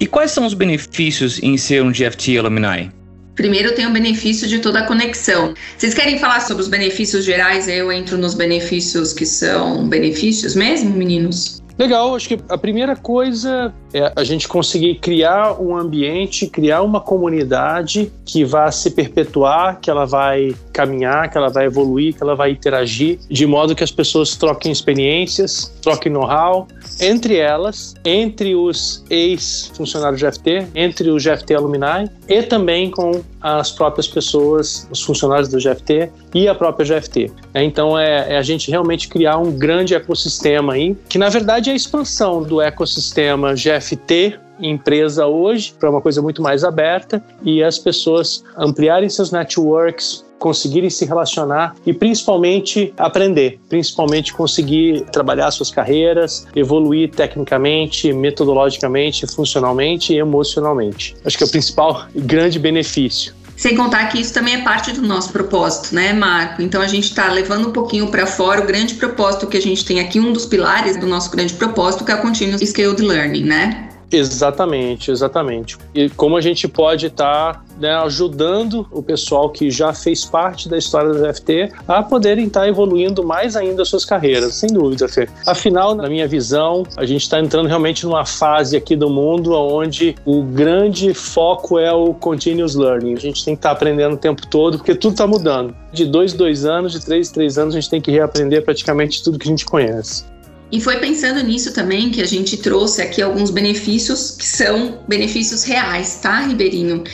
E 0.00 0.06
quais 0.06 0.30
são 0.30 0.46
os 0.46 0.54
benefícios 0.54 1.40
em 1.42 1.56
ser 1.56 1.82
um 1.82 1.92
GFT 1.92 2.38
Alumni? 2.38 2.90
Primeiro 3.34 3.74
tem 3.74 3.86
o 3.86 3.90
benefício 3.90 4.46
de 4.46 4.60
toda 4.60 4.80
a 4.80 4.86
conexão. 4.86 5.54
Vocês 5.76 5.92
querem 5.92 6.18
falar 6.18 6.40
sobre 6.40 6.62
os 6.62 6.68
benefícios 6.68 7.24
gerais? 7.24 7.68
Eu 7.68 7.90
entro 7.90 8.16
nos 8.16 8.34
benefícios 8.34 9.12
que 9.12 9.26
são 9.26 9.88
benefícios 9.88 10.54
mesmo, 10.54 10.90
meninos? 10.90 11.63
Legal, 11.76 12.14
acho 12.14 12.28
que 12.28 12.38
a 12.48 12.56
primeira 12.56 12.94
coisa 12.94 13.74
é 13.92 14.12
a 14.14 14.22
gente 14.22 14.46
conseguir 14.46 14.96
criar 14.96 15.60
um 15.60 15.76
ambiente, 15.76 16.46
criar 16.46 16.82
uma 16.82 17.00
comunidade 17.00 18.12
que 18.24 18.44
vá 18.44 18.70
se 18.70 18.92
perpetuar, 18.92 19.80
que 19.80 19.90
ela 19.90 20.04
vai 20.04 20.54
caminhar, 20.72 21.28
que 21.30 21.36
ela 21.36 21.48
vai 21.48 21.66
evoluir, 21.66 22.14
que 22.14 22.22
ela 22.22 22.36
vai 22.36 22.52
interagir, 22.52 23.18
de 23.28 23.46
modo 23.46 23.74
que 23.74 23.82
as 23.82 23.90
pessoas 23.90 24.36
troquem 24.36 24.70
experiências, 24.70 25.72
troquem 25.82 26.12
know-how 26.12 26.68
entre 27.00 27.36
elas, 27.36 27.94
entre 28.04 28.54
os 28.54 29.04
ex-funcionários 29.10 30.20
do 30.20 30.26
GFT, 30.26 30.68
entre 30.74 31.10
o 31.10 31.16
GFT 31.16 31.54
Alumni 31.54 32.08
e 32.28 32.42
também 32.42 32.90
com 32.90 33.22
as 33.40 33.72
próprias 33.72 34.06
pessoas, 34.06 34.88
os 34.90 35.02
funcionários 35.02 35.48
do 35.48 35.58
GFT 35.58 36.10
e 36.34 36.48
a 36.48 36.54
própria 36.54 36.98
GFT. 36.98 37.30
Então 37.54 37.98
é, 37.98 38.34
é 38.34 38.36
a 38.36 38.42
gente 38.42 38.70
realmente 38.70 39.08
criar 39.08 39.38
um 39.38 39.52
grande 39.52 39.94
ecossistema 39.94 40.74
aí, 40.74 40.96
que 41.08 41.16
na 41.16 41.28
verdade 41.28 41.70
é 41.70 41.72
a 41.72 41.76
expansão 41.76 42.42
do 42.42 42.60
ecossistema 42.60 43.54
GFT 43.54 44.40
empresa 44.60 45.26
hoje 45.26 45.74
para 45.78 45.90
uma 45.90 46.00
coisa 46.00 46.22
muito 46.22 46.42
mais 46.42 46.64
aberta 46.64 47.22
e 47.42 47.62
as 47.62 47.78
pessoas 47.78 48.44
ampliarem 48.56 49.08
seus 49.08 49.32
networks, 49.32 50.24
conseguirem 50.38 50.90
se 50.90 51.04
relacionar 51.04 51.74
e 51.86 51.92
principalmente 51.92 52.92
aprender, 52.96 53.58
principalmente 53.68 54.32
conseguir 54.32 55.06
trabalhar 55.06 55.50
suas 55.50 55.70
carreiras, 55.70 56.46
evoluir 56.54 57.10
tecnicamente, 57.10 58.12
metodologicamente, 58.12 59.26
funcionalmente 59.26 60.12
e 60.12 60.18
emocionalmente. 60.18 61.16
Acho 61.24 61.38
que 61.38 61.44
é 61.44 61.46
o 61.46 61.50
principal 61.50 62.06
grande 62.14 62.58
benefício. 62.58 63.34
Sem 63.56 63.76
contar 63.76 64.06
que 64.06 64.20
isso 64.20 64.32
também 64.32 64.54
é 64.54 64.62
parte 64.62 64.92
do 64.92 65.02
nosso 65.02 65.32
propósito, 65.32 65.94
né, 65.94 66.12
Marco? 66.12 66.60
Então 66.60 66.82
a 66.82 66.86
gente 66.86 67.04
está 67.04 67.30
levando 67.30 67.68
um 67.68 67.72
pouquinho 67.72 68.08
para 68.08 68.26
fora 68.26 68.60
o 68.60 68.66
grande 68.66 68.94
propósito 68.94 69.46
que 69.46 69.56
a 69.56 69.62
gente 69.62 69.84
tem 69.84 70.00
aqui, 70.00 70.18
um 70.18 70.32
dos 70.32 70.44
pilares 70.44 70.96
do 70.96 71.06
nosso 71.06 71.30
grande 71.30 71.54
propósito, 71.54 72.04
que 72.04 72.10
é 72.10 72.14
o 72.16 72.20
Continuous 72.20 72.68
Scaled 72.68 73.00
Learning, 73.00 73.44
né? 73.44 73.93
Exatamente, 74.10 75.10
exatamente. 75.10 75.76
E 75.94 76.08
como 76.10 76.36
a 76.36 76.40
gente 76.40 76.68
pode 76.68 77.06
estar 77.06 77.54
tá, 77.54 77.64
né, 77.78 77.94
ajudando 77.96 78.86
o 78.92 79.02
pessoal 79.02 79.50
que 79.50 79.70
já 79.70 79.92
fez 79.92 80.24
parte 80.24 80.68
da 80.68 80.78
história 80.78 81.12
do 81.12 81.34
FT 81.34 81.72
a 81.88 82.02
poderem 82.02 82.46
estar 82.46 82.60
tá 82.60 82.68
evoluindo 82.68 83.24
mais 83.24 83.56
ainda 83.56 83.82
as 83.82 83.88
suas 83.88 84.04
carreiras, 84.04 84.54
sem 84.54 84.70
dúvida, 84.70 85.08
Fê. 85.08 85.28
Afinal, 85.46 85.94
na 85.94 86.08
minha 86.08 86.28
visão, 86.28 86.84
a 86.96 87.04
gente 87.04 87.22
está 87.22 87.40
entrando 87.40 87.66
realmente 87.66 88.04
numa 88.06 88.24
fase 88.24 88.76
aqui 88.76 88.94
do 88.94 89.10
mundo 89.10 89.52
onde 89.52 90.14
o 90.24 90.42
grande 90.42 91.12
foco 91.12 91.78
é 91.78 91.92
o 91.92 92.14
continuous 92.14 92.74
learning. 92.74 93.14
A 93.14 93.20
gente 93.20 93.44
tem 93.44 93.54
que 93.54 93.58
estar 93.58 93.70
tá 93.70 93.74
aprendendo 93.74 94.14
o 94.14 94.18
tempo 94.18 94.46
todo, 94.46 94.78
porque 94.78 94.94
tudo 94.94 95.12
está 95.12 95.26
mudando. 95.26 95.74
De 95.92 96.04
dois, 96.04 96.32
dois 96.32 96.64
anos, 96.64 96.92
de 96.92 97.04
três, 97.04 97.30
três 97.30 97.58
anos, 97.58 97.74
a 97.74 97.80
gente 97.80 97.90
tem 97.90 98.00
que 98.00 98.10
reaprender 98.10 98.64
praticamente 98.64 99.22
tudo 99.22 99.38
que 99.38 99.48
a 99.48 99.50
gente 99.50 99.64
conhece. 99.64 100.24
E 100.74 100.80
foi 100.80 100.96
pensando 100.96 101.40
nisso 101.40 101.72
também 101.72 102.10
que 102.10 102.20
a 102.20 102.26
gente 102.26 102.56
trouxe 102.56 103.00
aqui 103.00 103.22
alguns 103.22 103.48
benefícios 103.48 104.32
que 104.32 104.44
são 104.44 105.04
benefícios 105.06 105.62
reais, 105.62 106.16
tá, 106.20 106.40
Ribeirinho? 106.40 107.04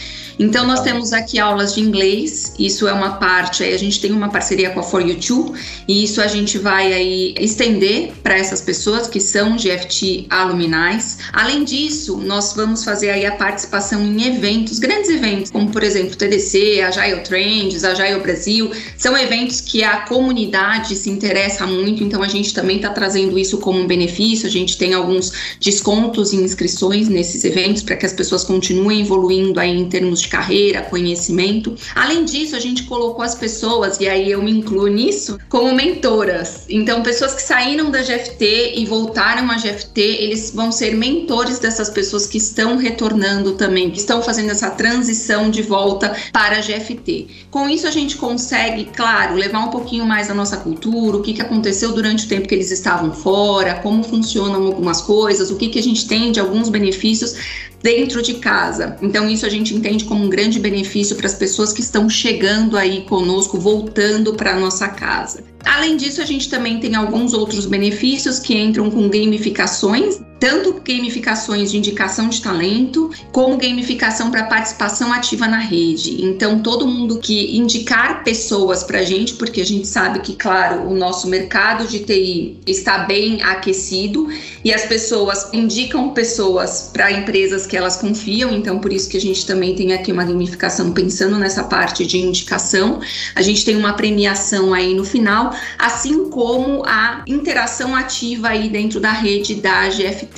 Então, 0.41 0.67
nós 0.67 0.81
temos 0.81 1.13
aqui 1.13 1.39
aulas 1.39 1.75
de 1.75 1.83
inglês, 1.83 2.55
isso 2.59 2.89
é 2.89 2.93
uma 2.95 3.17
parte, 3.17 3.63
aí 3.63 3.75
a 3.75 3.79
gente 3.79 4.01
tem 4.01 4.11
uma 4.11 4.31
parceria 4.31 4.71
com 4.71 4.81
a 4.81 4.83
For 4.83 5.07
You 5.07 5.21
Too, 5.21 5.55
e 5.87 6.03
isso 6.03 6.19
a 6.23 6.27
gente 6.27 6.57
vai 6.57 6.95
aí 6.95 7.35
estender 7.39 8.15
para 8.23 8.39
essas 8.39 8.63
pessoas 8.63 9.07
que 9.07 9.21
são 9.21 9.55
GFT 9.57 10.29
aluminais. 10.31 11.19
Além 11.35 11.63
disso, 11.63 12.17
nós 12.17 12.55
vamos 12.55 12.83
fazer 12.83 13.11
aí 13.11 13.27
a 13.27 13.33
participação 13.33 14.03
em 14.03 14.29
eventos, 14.29 14.79
grandes 14.79 15.11
eventos, 15.11 15.51
como 15.51 15.69
por 15.69 15.83
exemplo 15.83 16.15
o 16.15 16.17
TDC, 16.17 16.81
Agile 16.89 17.21
Trends, 17.21 17.85
Agile 17.85 18.21
Brasil, 18.21 18.71
são 18.97 19.15
eventos 19.19 19.61
que 19.61 19.85
a 19.85 19.99
comunidade 20.07 20.97
se 20.97 21.11
interessa 21.11 21.67
muito, 21.67 22.03
então 22.03 22.23
a 22.23 22.29
gente 22.29 22.55
também 22.55 22.77
está 22.77 22.89
trazendo 22.89 23.39
isso 23.39 23.59
como 23.59 23.79
um 23.79 23.87
benefício, 23.87 24.49
a 24.49 24.51
gente 24.51 24.79
tem 24.79 24.95
alguns 24.95 25.59
descontos 25.61 26.33
em 26.33 26.43
inscrições 26.43 27.11
nesses 27.11 27.45
eventos 27.45 27.83
para 27.83 27.97
que 27.97 28.07
as 28.07 28.15
pessoas 28.15 28.43
continuem 28.43 29.03
evoluindo 29.03 29.61
aí 29.61 29.79
em 29.79 29.87
termos 29.87 30.23
de 30.23 30.30
carreira, 30.31 30.83
conhecimento. 30.83 31.75
Além 31.95 32.25
disso, 32.25 32.57
a 32.57 32.61
gente 32.61 32.85
colocou 32.85 33.23
as 33.23 33.35
pessoas, 33.35 33.99
e 34.01 34.09
aí 34.09 34.31
eu 34.31 34.43
me 34.43 34.53
incluo 34.53 34.87
nisso, 34.87 35.39
como 35.49 35.75
mentoras. 35.75 36.65
Então, 36.69 37.03
pessoas 37.03 37.35
que 37.35 37.43
saíram 37.43 37.91
da 37.91 38.01
GFT 38.01 38.75
e 38.77 38.87
voltaram 38.87 39.51
à 39.51 39.57
GFT, 39.57 40.01
eles 40.01 40.53
vão 40.55 40.71
ser 40.71 40.95
mentores 40.95 41.59
dessas 41.59 41.91
pessoas 41.91 42.27
que 42.27 42.39
estão 42.39 42.77
retornando 42.77 43.53
também, 43.53 43.91
que 43.91 43.99
estão 43.99 44.23
fazendo 44.23 44.51
essa 44.51 44.71
transição 44.71 45.51
de 45.51 45.63
volta 45.63 46.17
para 46.33 46.59
a 46.59 46.61
GFT. 46.61 47.27
Com 47.51 47.69
isso, 47.69 47.87
a 47.87 47.91
gente 47.91 48.17
consegue, 48.17 48.85
claro, 48.95 49.35
levar 49.35 49.61
um 49.61 49.71
pouquinho 49.71 50.07
mais 50.07 50.31
a 50.31 50.35
nossa 50.35 50.57
cultura, 50.57 51.17
o 51.17 51.23
que, 51.23 51.35
que 51.35 51.43
aconteceu 51.43 51.93
durante 51.93 52.27
o 52.27 52.29
tempo 52.29 52.47
que 52.47 52.55
eles 52.55 52.71
estavam 52.71 53.13
fora, 53.13 53.75
como 53.75 54.05
funcionam 54.05 54.65
algumas 54.67 55.01
coisas, 55.01 55.51
o 55.51 55.57
que, 55.57 55.69
que 55.69 55.79
a 55.79 55.83
gente 55.83 56.07
tem 56.07 56.31
de 56.31 56.39
alguns 56.39 56.69
benefícios 56.69 57.35
dentro 57.83 58.23
de 58.23 58.35
casa. 58.35 58.97
Então, 59.01 59.29
isso 59.29 59.47
a 59.47 59.49
gente 59.49 59.75
entende 59.75 60.05
como 60.11 60.25
um 60.25 60.29
grande 60.29 60.59
benefício 60.59 61.15
para 61.15 61.29
as 61.29 61.35
pessoas 61.35 61.73
que 61.73 61.81
estão 61.81 62.11
chegando 62.11 62.77
aí 62.77 63.03
conosco, 63.03 63.57
voltando 63.61 64.35
para 64.35 64.57
a 64.57 64.59
nossa 64.59 64.89
casa. 64.89 65.45
Além 65.65 65.97
disso, 65.97 66.21
a 66.21 66.25
gente 66.25 66.51
também 66.51 66.81
tem 66.81 66.97
alguns 66.97 67.33
outros 67.33 67.65
benefícios 67.65 68.41
que 68.41 68.59
entram 68.59 68.91
com 68.91 69.09
gamificações, 69.09 70.21
tanto 70.41 70.81
gamificações 70.83 71.71
de 71.71 71.77
indicação 71.77 72.29
de 72.29 72.41
talento, 72.41 73.11
como 73.31 73.59
gamificação 73.59 74.31
para 74.31 74.45
participação 74.45 75.13
ativa 75.13 75.47
na 75.47 75.59
rede. 75.59 76.25
Então, 76.25 76.61
todo 76.61 76.87
mundo 76.87 77.19
que 77.19 77.57
indicar 77.57 78.25
pessoas 78.25 78.83
para 78.83 79.01
a 79.01 79.05
gente, 79.05 79.35
porque 79.35 79.61
a 79.61 79.67
gente 79.67 79.87
sabe 79.87 80.21
que, 80.21 80.35
claro, 80.35 80.89
o 80.89 80.95
nosso 80.95 81.29
mercado 81.29 81.87
de 81.87 82.01
TI 82.01 82.59
está 82.67 83.01
bem 83.01 83.43
aquecido 83.43 84.29
e 84.65 84.73
as 84.73 84.87
pessoas 84.87 85.49
indicam 85.53 86.11
pessoas 86.11 86.91
para 86.93 87.13
empresas 87.13 87.67
que 87.67 87.77
elas 87.77 87.97
confiam, 87.97 88.53
então 88.53 88.79
por 88.79 88.93
isso 88.93 89.09
que 89.09 89.17
a 89.17 89.21
gente 89.21 89.45
também 89.47 89.75
tem 89.75 89.93
aqui 89.93 90.11
uma 90.11 90.25
gamificação 90.25 90.93
pensando 90.93 91.39
nessa 91.39 91.65
parte 91.65 92.07
de 92.07 92.19
indicação. 92.19 93.01
A 93.35 93.43
gente 93.43 93.65
tem 93.65 93.77
uma 93.77 93.93
premiação 93.93 94.73
aí 94.73 94.95
no 94.95 95.05
final 95.05 95.55
assim 95.79 96.31
como 96.31 96.85
a 96.87 97.23
interação 97.27 97.95
ativa 97.95 98.49
aí 98.49 98.69
dentro 98.69 99.01
da 99.01 99.13
rede 99.13 99.57
da 99.57 99.89
GFT. 99.89 100.30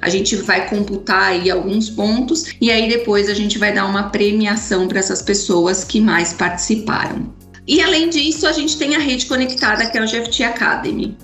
A 0.00 0.08
gente 0.08 0.36
vai 0.36 0.68
computar 0.68 1.30
aí 1.30 1.50
alguns 1.50 1.90
pontos 1.90 2.46
e 2.60 2.70
aí 2.70 2.88
depois 2.88 3.28
a 3.28 3.34
gente 3.34 3.58
vai 3.58 3.72
dar 3.72 3.86
uma 3.86 4.04
premiação 4.04 4.88
para 4.88 4.98
essas 4.98 5.22
pessoas 5.22 5.84
que 5.84 6.00
mais 6.00 6.32
participaram. 6.32 7.34
E 7.66 7.82
além 7.82 8.08
disso, 8.08 8.46
a 8.46 8.52
gente 8.52 8.78
tem 8.78 8.94
a 8.94 8.98
rede 8.98 9.26
conectada 9.26 9.90
que 9.90 9.98
é 9.98 10.02
o 10.02 10.06
GFT 10.06 10.44
Academy. 10.44 11.16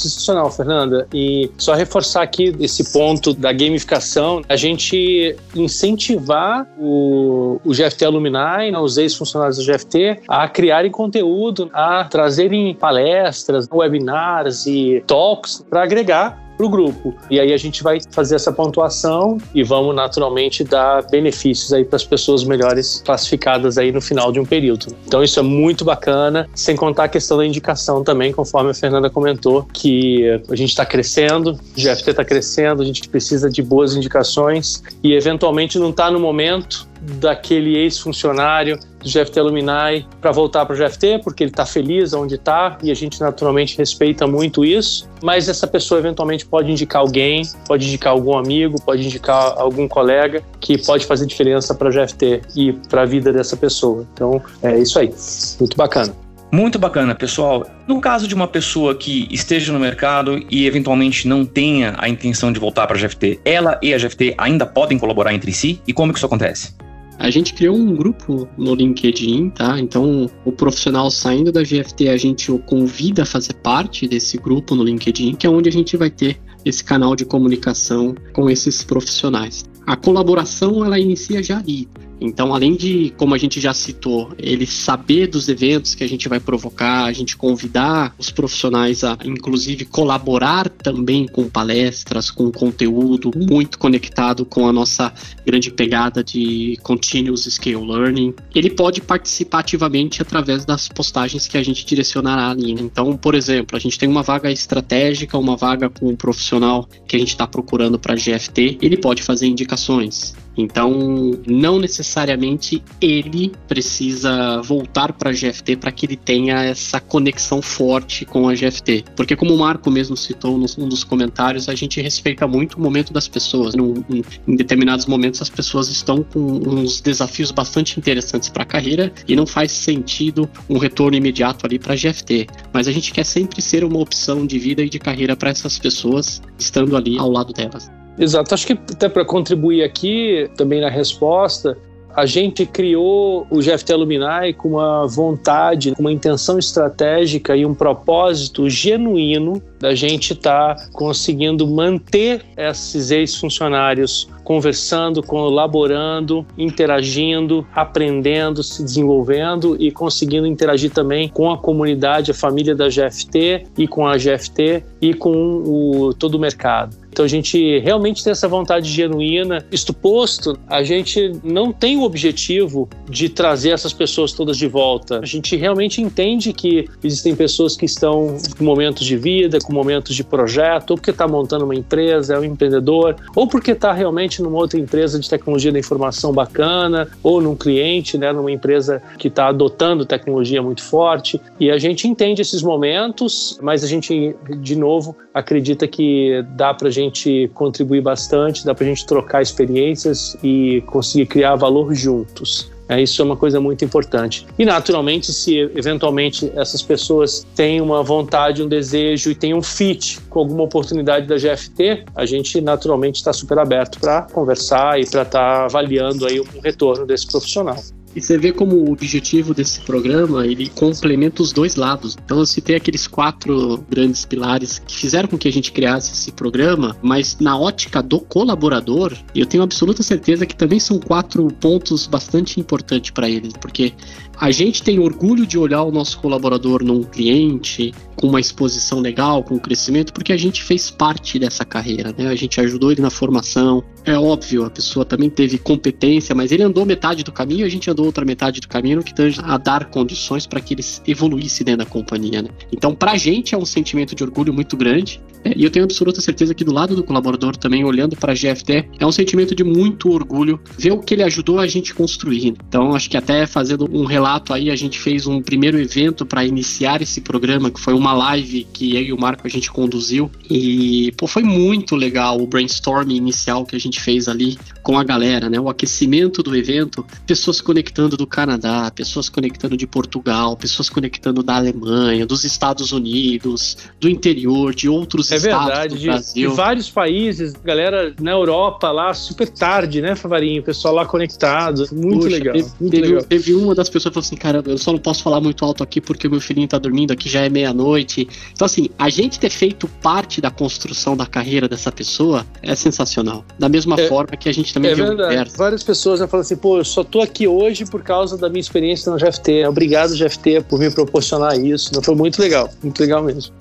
Sensacional, 0.00 0.50
Fernanda. 0.50 1.06
E 1.12 1.50
só 1.58 1.74
reforçar 1.74 2.22
aqui 2.22 2.56
esse 2.58 2.90
ponto 2.90 3.34
da 3.34 3.52
gamificação, 3.52 4.40
a 4.48 4.56
gente 4.56 5.36
incentivar 5.54 6.66
o, 6.78 7.60
o 7.62 7.70
GFT 7.70 8.06
Alumni, 8.06 8.30
né, 8.30 8.78
os 8.78 8.96
ex-funcionários 8.96 9.58
do 9.58 9.64
GFT, 9.70 10.22
a 10.26 10.48
criarem 10.48 10.90
conteúdo, 10.90 11.70
a 11.74 12.04
trazerem 12.04 12.74
palestras, 12.74 13.68
webinars 13.70 14.66
e 14.66 15.04
talks 15.06 15.62
para 15.68 15.82
agregar 15.82 16.49
para 16.60 16.66
o 16.66 16.68
grupo. 16.68 17.14
E 17.30 17.40
aí 17.40 17.54
a 17.54 17.56
gente 17.56 17.82
vai 17.82 17.98
fazer 18.10 18.36
essa 18.36 18.52
pontuação 18.52 19.38
e 19.54 19.62
vamos 19.64 19.96
naturalmente 19.96 20.62
dar 20.62 21.02
benefícios 21.08 21.72
aí 21.72 21.86
para 21.86 21.96
as 21.96 22.04
pessoas 22.04 22.44
melhores 22.44 23.02
classificadas 23.04 23.78
aí 23.78 23.90
no 23.90 24.00
final 24.00 24.30
de 24.30 24.38
um 24.38 24.44
período. 24.44 24.94
Então 25.06 25.22
isso 25.24 25.40
é 25.40 25.42
muito 25.42 25.86
bacana, 25.86 26.46
sem 26.54 26.76
contar 26.76 27.04
a 27.04 27.08
questão 27.08 27.38
da 27.38 27.46
indicação 27.46 28.04
também, 28.04 28.30
conforme 28.30 28.70
a 28.70 28.74
Fernanda 28.74 29.08
comentou, 29.08 29.66
que 29.72 30.28
a 30.50 30.56
gente 30.56 30.68
está 30.68 30.84
crescendo, 30.84 31.52
o 31.52 31.80
GFT 31.80 32.10
está 32.10 32.24
crescendo, 32.24 32.82
a 32.82 32.84
gente 32.84 33.08
precisa 33.08 33.48
de 33.48 33.62
boas 33.62 33.96
indicações 33.96 34.82
e 35.02 35.14
eventualmente 35.14 35.78
não 35.78 35.90
está 35.90 36.10
no 36.10 36.20
momento 36.20 36.89
daquele 37.00 37.76
ex-funcionário 37.76 38.78
do 39.02 39.08
GFT 39.08 39.40
Alumni 39.40 40.06
para 40.20 40.30
voltar 40.30 40.66
para 40.66 40.74
o 40.74 40.78
GFT, 40.78 41.20
porque 41.24 41.42
ele 41.42 41.50
está 41.50 41.64
feliz 41.64 42.12
onde 42.12 42.34
está 42.34 42.76
e 42.82 42.90
a 42.90 42.94
gente 42.94 43.20
naturalmente 43.20 43.76
respeita 43.78 44.26
muito 44.26 44.64
isso. 44.64 45.08
Mas 45.22 45.48
essa 45.48 45.66
pessoa 45.66 45.98
eventualmente 45.98 46.44
pode 46.46 46.70
indicar 46.70 47.00
alguém, 47.00 47.42
pode 47.66 47.86
indicar 47.86 48.12
algum 48.12 48.36
amigo, 48.36 48.80
pode 48.82 49.04
indicar 49.04 49.54
algum 49.56 49.88
colega 49.88 50.42
que 50.60 50.78
pode 50.78 51.06
fazer 51.06 51.26
diferença 51.26 51.74
para 51.74 51.88
o 51.88 51.92
GFT 51.92 52.42
e 52.54 52.72
para 52.88 53.02
a 53.02 53.06
vida 53.06 53.32
dessa 53.32 53.56
pessoa. 53.56 54.06
Então 54.12 54.42
é 54.62 54.78
isso 54.78 54.98
aí, 54.98 55.12
muito 55.58 55.76
bacana. 55.76 56.14
Muito 56.52 56.80
bacana, 56.80 57.14
pessoal. 57.14 57.64
No 57.86 58.00
caso 58.00 58.26
de 58.26 58.34
uma 58.34 58.48
pessoa 58.48 58.92
que 58.94 59.28
esteja 59.30 59.72
no 59.72 59.78
mercado 59.78 60.44
e 60.50 60.66
eventualmente 60.66 61.28
não 61.28 61.46
tenha 61.46 61.94
a 61.96 62.08
intenção 62.08 62.52
de 62.52 62.58
voltar 62.58 62.88
para 62.88 62.96
a 62.96 63.00
GFT, 63.00 63.40
ela 63.44 63.78
e 63.80 63.94
a 63.94 63.98
GFT 63.98 64.34
ainda 64.36 64.66
podem 64.66 64.98
colaborar 64.98 65.32
entre 65.32 65.52
si? 65.52 65.80
E 65.86 65.92
como 65.92 66.12
que 66.12 66.18
isso 66.18 66.26
acontece? 66.26 66.74
A 67.20 67.28
gente 67.28 67.52
criou 67.52 67.76
um 67.76 67.94
grupo 67.94 68.48
no 68.56 68.74
LinkedIn, 68.74 69.50
tá? 69.50 69.78
Então, 69.78 70.26
o 70.42 70.50
profissional 70.50 71.10
saindo 71.10 71.52
da 71.52 71.62
GFT, 71.62 72.08
a 72.08 72.16
gente 72.16 72.50
o 72.50 72.58
convida 72.58 73.24
a 73.24 73.26
fazer 73.26 73.52
parte 73.56 74.08
desse 74.08 74.38
grupo 74.38 74.74
no 74.74 74.82
LinkedIn, 74.82 75.34
que 75.34 75.46
é 75.46 75.50
onde 75.50 75.68
a 75.68 75.72
gente 75.72 75.98
vai 75.98 76.08
ter 76.08 76.40
esse 76.64 76.82
canal 76.82 77.14
de 77.14 77.26
comunicação 77.26 78.14
com 78.32 78.48
esses 78.48 78.82
profissionais. 78.82 79.66
A 79.86 79.96
colaboração 79.96 80.82
ela 80.82 80.98
inicia 80.98 81.42
já 81.42 81.58
ali. 81.58 81.86
Então, 82.20 82.54
além 82.54 82.76
de, 82.76 83.12
como 83.16 83.34
a 83.34 83.38
gente 83.38 83.60
já 83.60 83.72
citou, 83.72 84.32
ele 84.38 84.66
saber 84.66 85.26
dos 85.26 85.48
eventos 85.48 85.94
que 85.94 86.04
a 86.04 86.08
gente 86.08 86.28
vai 86.28 86.38
provocar, 86.38 87.04
a 87.04 87.12
gente 87.12 87.36
convidar 87.36 88.14
os 88.18 88.30
profissionais 88.30 89.02
a, 89.02 89.16
inclusive, 89.24 89.84
colaborar 89.84 90.68
também 90.68 91.26
com 91.26 91.48
palestras, 91.48 92.30
com 92.30 92.50
conteúdo 92.50 93.30
muito 93.34 93.78
conectado 93.78 94.44
com 94.44 94.66
a 94.66 94.72
nossa 94.72 95.12
grande 95.46 95.70
pegada 95.70 96.22
de 96.22 96.78
Continuous 96.82 97.44
Scale 97.44 97.76
Learning. 97.76 98.34
Ele 98.54 98.70
pode 98.70 99.00
participar 99.00 99.60
ativamente 99.60 100.20
através 100.20 100.64
das 100.64 100.88
postagens 100.88 101.46
que 101.46 101.56
a 101.56 101.62
gente 101.62 101.84
direcionará 101.86 102.50
ali. 102.50 102.74
Né? 102.74 102.82
Então, 102.82 103.16
por 103.16 103.34
exemplo, 103.34 103.76
a 103.76 103.80
gente 103.80 103.98
tem 103.98 104.08
uma 104.08 104.22
vaga 104.22 104.50
estratégica, 104.50 105.38
uma 105.38 105.56
vaga 105.56 105.88
com 105.88 106.08
um 106.08 106.16
profissional 106.16 106.86
que 107.06 107.16
a 107.16 107.18
gente 107.18 107.28
está 107.28 107.46
procurando 107.46 107.98
para 107.98 108.14
GFT, 108.14 108.78
ele 108.82 108.96
pode 108.96 109.22
fazer 109.22 109.46
indicações. 109.46 110.34
Então, 110.56 111.38
não 111.46 111.78
necessariamente 111.78 112.82
ele 113.00 113.52
precisa 113.68 114.60
voltar 114.62 115.12
para 115.12 115.30
a 115.30 115.32
GFT 115.32 115.76
para 115.76 115.92
que 115.92 116.06
ele 116.06 116.16
tenha 116.16 116.64
essa 116.64 117.00
conexão 117.00 117.62
forte 117.62 118.24
com 118.24 118.48
a 118.48 118.54
GFT. 118.54 119.04
Porque, 119.16 119.36
como 119.36 119.54
o 119.54 119.58
Marco 119.58 119.90
mesmo 119.90 120.16
citou 120.16 120.58
num 120.58 120.88
dos 120.88 121.04
comentários, 121.04 121.68
a 121.68 121.74
gente 121.74 122.00
respeita 122.00 122.46
muito 122.46 122.74
o 122.74 122.80
momento 122.80 123.12
das 123.12 123.28
pessoas. 123.28 123.74
em 123.74 124.56
determinados 124.56 125.06
momentos, 125.06 125.40
as 125.40 125.50
pessoas 125.50 125.88
estão 125.88 126.22
com 126.22 126.40
uns 126.40 127.00
desafios 127.00 127.50
bastante 127.50 127.98
interessantes 127.98 128.48
para 128.48 128.62
a 128.62 128.66
carreira 128.66 129.12
e 129.26 129.36
não 129.36 129.46
faz 129.46 129.72
sentido 129.72 130.48
um 130.68 130.78
retorno 130.78 131.16
imediato 131.16 131.66
ali 131.66 131.78
para 131.78 131.94
a 131.94 131.96
GFT. 131.96 132.46
Mas 132.72 132.88
a 132.88 132.92
gente 132.92 133.12
quer 133.12 133.24
sempre 133.24 133.62
ser 133.62 133.84
uma 133.84 133.98
opção 133.98 134.46
de 134.46 134.58
vida 134.58 134.82
e 134.82 134.88
de 134.88 134.98
carreira 134.98 135.36
para 135.36 135.50
essas 135.50 135.78
pessoas, 135.78 136.42
estando 136.58 136.96
ali 136.96 137.18
ao 137.18 137.30
lado 137.30 137.52
delas. 137.52 137.99
Exato. 138.20 138.54
Acho 138.54 138.66
que 138.66 138.74
até 138.74 139.08
para 139.08 139.24
contribuir 139.24 139.82
aqui 139.82 140.48
também 140.54 140.80
na 140.80 140.90
resposta, 140.90 141.76
a 142.14 142.26
gente 142.26 142.66
criou 142.66 143.46
o 143.50 143.60
GFT 143.60 143.92
Alumni 143.92 144.52
com 144.56 144.70
uma 144.70 145.06
vontade, 145.06 145.92
com 145.92 146.02
uma 146.02 146.12
intenção 146.12 146.58
estratégica 146.58 147.56
e 147.56 147.64
um 147.64 147.74
propósito 147.74 148.68
genuíno 148.68 149.62
da 149.78 149.94
gente 149.94 150.32
estar 150.32 150.74
tá 150.74 150.88
conseguindo 150.92 151.66
manter 151.66 152.42
esses 152.56 153.10
ex-funcionários 153.10 154.28
conversando, 154.44 155.22
colaborando, 155.22 156.44
interagindo, 156.58 157.64
aprendendo, 157.72 158.64
se 158.64 158.82
desenvolvendo 158.82 159.76
e 159.78 159.92
conseguindo 159.92 160.46
interagir 160.46 160.90
também 160.90 161.28
com 161.28 161.50
a 161.50 161.56
comunidade, 161.56 162.32
a 162.32 162.34
família 162.34 162.74
da 162.74 162.88
GFT 162.88 163.68
e 163.78 163.86
com 163.86 164.06
a 164.06 164.16
GFT 164.16 164.82
e 165.00 165.14
com 165.14 165.32
o, 165.32 166.12
todo 166.12 166.34
o 166.34 166.38
mercado. 166.38 166.96
Então 167.20 167.26
a 167.26 167.28
gente 167.28 167.78
realmente 167.80 168.24
tem 168.24 168.30
essa 168.30 168.48
vontade 168.48 168.90
genuína. 168.90 169.62
Isto 169.70 169.92
posto, 169.92 170.58
a 170.66 170.82
gente 170.82 171.32
não 171.44 171.70
tem 171.70 171.98
o 171.98 172.02
objetivo 172.02 172.88
de 173.10 173.28
trazer 173.28 173.72
essas 173.72 173.92
pessoas 173.92 174.32
todas 174.32 174.56
de 174.56 174.66
volta. 174.66 175.18
A 175.18 175.26
gente 175.26 175.54
realmente 175.54 176.00
entende 176.00 176.50
que 176.54 176.88
existem 177.04 177.36
pessoas 177.36 177.76
que 177.76 177.84
estão 177.84 178.38
com 178.56 178.64
momentos 178.64 179.04
de 179.04 179.18
vida, 179.18 179.58
com 179.58 179.70
momentos 179.70 180.16
de 180.16 180.24
projeto, 180.24 180.92
ou 180.92 180.96
porque 180.96 181.10
está 181.10 181.28
montando 181.28 181.66
uma 181.66 181.74
empresa, 181.74 182.36
é 182.36 182.38
um 182.38 182.44
empreendedor, 182.44 183.16
ou 183.36 183.46
porque 183.46 183.72
está 183.72 183.92
realmente 183.92 184.40
numa 184.40 184.56
outra 184.56 184.80
empresa 184.80 185.20
de 185.20 185.28
tecnologia 185.28 185.70
da 185.70 185.78
informação 185.78 186.32
bacana, 186.32 187.06
ou 187.22 187.42
num 187.42 187.54
cliente, 187.54 188.16
né, 188.16 188.32
numa 188.32 188.50
empresa 188.50 189.02
que 189.18 189.28
está 189.28 189.48
adotando 189.48 190.06
tecnologia 190.06 190.62
muito 190.62 190.82
forte. 190.82 191.38
E 191.60 191.70
a 191.70 191.76
gente 191.76 192.08
entende 192.08 192.40
esses 192.40 192.62
momentos, 192.62 193.58
mas 193.60 193.84
a 193.84 193.86
gente, 193.86 194.34
de 194.62 194.74
novo, 194.74 195.14
acredita 195.32 195.86
que 195.86 196.44
dá 196.56 196.74
para 196.74 196.88
a 196.88 196.90
gente 196.90 197.50
contribuir 197.54 198.00
bastante, 198.00 198.64
dá 198.64 198.74
para 198.74 198.84
a 198.84 198.88
gente 198.88 199.06
trocar 199.06 199.42
experiências 199.42 200.36
e 200.42 200.82
conseguir 200.86 201.26
criar 201.26 201.56
valor 201.56 201.94
juntos. 201.94 202.70
É, 202.88 203.00
isso 203.00 203.22
é 203.22 203.24
uma 203.24 203.36
coisa 203.36 203.60
muito 203.60 203.84
importante. 203.84 204.44
E, 204.58 204.64
naturalmente, 204.64 205.32
se 205.32 205.56
eventualmente 205.76 206.50
essas 206.56 206.82
pessoas 206.82 207.46
têm 207.54 207.80
uma 207.80 208.02
vontade, 208.02 208.64
um 208.64 208.68
desejo 208.68 209.30
e 209.30 209.34
têm 209.34 209.54
um 209.54 209.62
fit 209.62 210.20
com 210.28 210.40
alguma 210.40 210.64
oportunidade 210.64 211.24
da 211.28 211.36
GFT, 211.36 212.04
a 212.16 212.26
gente 212.26 212.60
naturalmente 212.60 213.16
está 213.16 213.32
super 213.32 213.60
aberto 213.60 214.00
para 214.00 214.22
conversar 214.22 214.98
e 214.98 215.06
para 215.06 215.22
estar 215.22 215.58
tá 215.58 215.64
avaliando 215.66 216.26
aí 216.26 216.40
um 216.40 216.60
retorno 216.60 217.06
desse 217.06 217.28
profissional. 217.28 217.76
E 218.14 218.20
você 218.20 218.36
vê 218.36 218.52
como 218.52 218.76
o 218.76 218.92
objetivo 218.92 219.54
desse 219.54 219.80
programa, 219.80 220.46
ele 220.46 220.68
complementa 220.68 221.42
os 221.42 221.52
dois 221.52 221.76
lados. 221.76 222.16
Então 222.24 222.38
eu 222.38 222.46
citei 222.46 222.76
aqueles 222.76 223.06
quatro 223.06 223.84
grandes 223.88 224.24
pilares 224.24 224.80
que 224.80 224.96
fizeram 224.96 225.28
com 225.28 225.38
que 225.38 225.48
a 225.48 225.52
gente 225.52 225.70
criasse 225.70 226.12
esse 226.12 226.32
programa, 226.32 226.96
mas 227.02 227.36
na 227.38 227.56
ótica 227.58 228.02
do 228.02 228.20
colaborador, 228.20 229.16
eu 229.34 229.46
tenho 229.46 229.62
absoluta 229.62 230.02
certeza 230.02 230.44
que 230.44 230.56
também 230.56 230.80
são 230.80 230.98
quatro 230.98 231.46
pontos 231.60 232.06
bastante 232.06 232.58
importantes 232.58 233.10
para 233.10 233.28
eles, 233.28 233.52
porque 233.60 233.92
a 234.40 234.50
gente 234.50 234.82
tem 234.82 234.98
orgulho 234.98 235.46
de 235.46 235.58
olhar 235.58 235.82
o 235.82 235.92
nosso 235.92 236.18
colaborador 236.18 236.82
num 236.82 237.02
cliente 237.02 237.92
com 238.16 238.26
uma 238.26 238.40
exposição 238.40 239.00
legal, 239.00 239.42
com 239.42 239.58
crescimento, 239.58 240.12
porque 240.12 240.32
a 240.32 240.36
gente 240.36 240.62
fez 240.62 240.90
parte 240.90 241.38
dessa 241.38 241.64
carreira, 241.64 242.14
né? 242.16 242.26
A 242.26 242.34
gente 242.34 242.60
ajudou 242.60 242.90
ele 242.90 243.02
na 243.02 243.10
formação. 243.10 243.82
É 244.04 244.16
óbvio, 244.18 244.64
a 244.64 244.70
pessoa 244.70 245.04
também 245.04 245.28
teve 245.28 245.58
competência, 245.58 246.34
mas 246.34 246.52
ele 246.52 246.62
andou 246.62 246.84
metade 246.86 247.22
do 247.22 247.32
caminho, 247.32 247.66
a 247.66 247.68
gente 247.68 247.90
andou 247.90 248.06
outra 248.06 248.24
metade 248.24 248.60
do 248.60 248.68
caminho, 248.68 249.02
que 249.02 249.14
tange 249.14 249.40
a 249.42 249.58
dar 249.58 249.90
condições 249.90 250.46
para 250.46 250.60
que 250.60 250.74
ele 250.74 250.84
evoluísse 251.06 251.62
dentro 251.64 251.84
da 251.84 251.90
companhia, 251.90 252.42
né? 252.42 252.48
Então, 252.72 252.94
para 252.94 253.12
a 253.12 253.16
gente 253.16 253.54
é 253.54 253.58
um 253.58 253.66
sentimento 253.66 254.14
de 254.14 254.22
orgulho 254.22 254.52
muito 254.52 254.76
grande, 254.76 255.20
né? 255.44 255.52
e 255.56 255.64
eu 255.64 255.70
tenho 255.70 255.84
absoluta 255.84 256.20
certeza 256.20 256.54
que 256.54 256.64
do 256.64 256.72
lado 256.72 256.94
do 256.94 257.02
colaborador 257.02 257.56
também, 257.56 257.84
olhando 257.84 258.16
para 258.16 258.32
a 258.32 258.34
GFT, 258.34 258.88
é 258.98 259.06
um 259.06 259.12
sentimento 259.12 259.54
de 259.54 259.64
muito 259.64 260.10
orgulho 260.10 260.60
ver 260.78 260.92
o 260.92 260.98
que 260.98 261.14
ele 261.14 261.22
ajudou 261.22 261.58
a 261.58 261.66
gente 261.66 261.94
construir. 261.94 262.54
Então, 262.68 262.94
acho 262.94 263.08
que 263.08 263.16
até 263.16 263.46
fazendo 263.46 263.88
um 263.90 264.04
relato 264.04 264.29
relato 264.30 264.54
aí, 264.54 264.70
a 264.70 264.76
gente 264.76 264.98
fez 264.98 265.26
um 265.26 265.42
primeiro 265.42 265.78
evento 265.78 266.24
para 266.24 266.44
iniciar 266.44 267.02
esse 267.02 267.20
programa, 267.20 267.70
que 267.70 267.80
foi 267.80 267.94
uma 267.94 268.12
live 268.12 268.64
que 268.72 268.94
eu 268.94 269.02
e 269.02 269.12
o 269.12 269.18
Marco 269.18 269.46
a 269.46 269.50
gente 269.50 269.70
conduziu. 269.70 270.30
E 270.48 271.12
pô, 271.16 271.26
foi 271.26 271.42
muito 271.42 271.96
legal 271.96 272.40
o 272.40 272.46
brainstorming 272.46 273.16
inicial 273.16 273.64
que 273.64 273.74
a 273.74 273.78
gente 273.78 274.00
fez 274.00 274.28
ali 274.28 274.56
com 274.82 274.98
a 274.98 275.04
galera, 275.04 275.50
né? 275.50 275.58
O 275.58 275.68
aquecimento 275.68 276.42
do 276.42 276.56
evento, 276.56 277.04
pessoas 277.26 277.60
conectando 277.60 278.16
do 278.16 278.26
Canadá, 278.26 278.90
pessoas 278.94 279.28
conectando 279.28 279.76
de 279.76 279.86
Portugal, 279.86 280.56
pessoas 280.56 280.88
conectando 280.88 281.42
da 281.42 281.56
Alemanha, 281.56 282.24
dos 282.24 282.44
Estados 282.44 282.92
Unidos, 282.92 283.76
do 283.98 284.08
interior, 284.08 284.74
de 284.74 284.88
outros 284.88 285.30
é 285.32 285.36
estados 285.36 285.66
verdade, 285.66 285.94
do 285.94 286.00
de, 286.00 286.06
Brasil. 286.06 286.50
De 286.50 286.56
vários 286.56 286.90
países, 286.90 287.52
galera 287.64 288.14
na 288.20 288.30
Europa 288.30 288.90
lá, 288.90 289.12
super 289.12 289.48
tarde, 289.48 290.00
né, 290.00 290.14
Favarinho? 290.14 290.62
Pessoal 290.62 290.94
lá 290.94 291.06
conectado. 291.06 291.86
Muito 291.92 292.26
legal. 292.26 292.54
Teve, 292.54 292.68
muito 292.80 292.92
teve, 292.92 293.06
legal. 293.06 293.22
teve 293.24 293.54
uma 293.54 293.74
das 293.74 293.88
pessoas 293.88 294.14
falou 294.20 294.26
assim, 294.26 294.36
cara, 294.36 294.62
eu 294.66 294.78
só 294.78 294.92
não 294.92 294.98
posso 294.98 295.22
falar 295.22 295.40
muito 295.40 295.64
alto 295.64 295.82
aqui 295.82 296.00
porque 296.00 296.26
o 296.26 296.30
meu 296.30 296.40
filhinho 296.40 296.68
tá 296.68 296.78
dormindo, 296.78 297.12
aqui 297.12 297.28
já 297.28 297.44
é 297.44 297.48
meia-noite. 297.48 298.28
Então, 298.52 298.66
assim, 298.66 298.88
a 298.98 299.08
gente 299.08 299.38
ter 299.38 299.50
feito 299.50 299.88
parte 300.02 300.40
da 300.40 300.50
construção 300.50 301.16
da 301.16 301.26
carreira 301.26 301.68
dessa 301.68 301.90
pessoa 301.90 302.46
é 302.62 302.74
sensacional. 302.74 303.44
Da 303.58 303.68
mesma 303.68 303.98
É- 304.00 304.08
forma 304.08 304.36
que 304.36 304.48
a 304.48 304.52
gente 304.52 304.72
também 304.72 304.90
É 304.90 304.94
vê 304.94 305.02
o 305.02 305.06
verdade. 305.08 305.34
inverso. 305.34 305.56
Várias 305.56 305.82
pessoas 305.82 306.20
né, 306.20 306.26
falam 306.26 306.42
assim, 306.42 306.56
pô, 306.56 306.78
eu 306.78 306.84
só 306.84 307.02
tô 307.02 307.20
aqui 307.20 307.46
hoje 307.46 307.84
por 307.84 308.02
causa 308.02 308.36
da 308.36 308.48
minha 308.48 308.60
experiência 308.60 309.10
no 309.10 309.18
GFT. 309.18 309.66
Obrigado, 309.66 310.14
GFT, 310.14 310.62
por 310.68 310.78
me 310.78 310.90
proporcionar 310.90 311.58
isso. 311.58 311.90
Foi 312.02 312.14
muito 312.14 312.40
legal, 312.40 312.68
muito 312.82 313.00
legal 313.00 313.22
mesmo. 313.22 313.52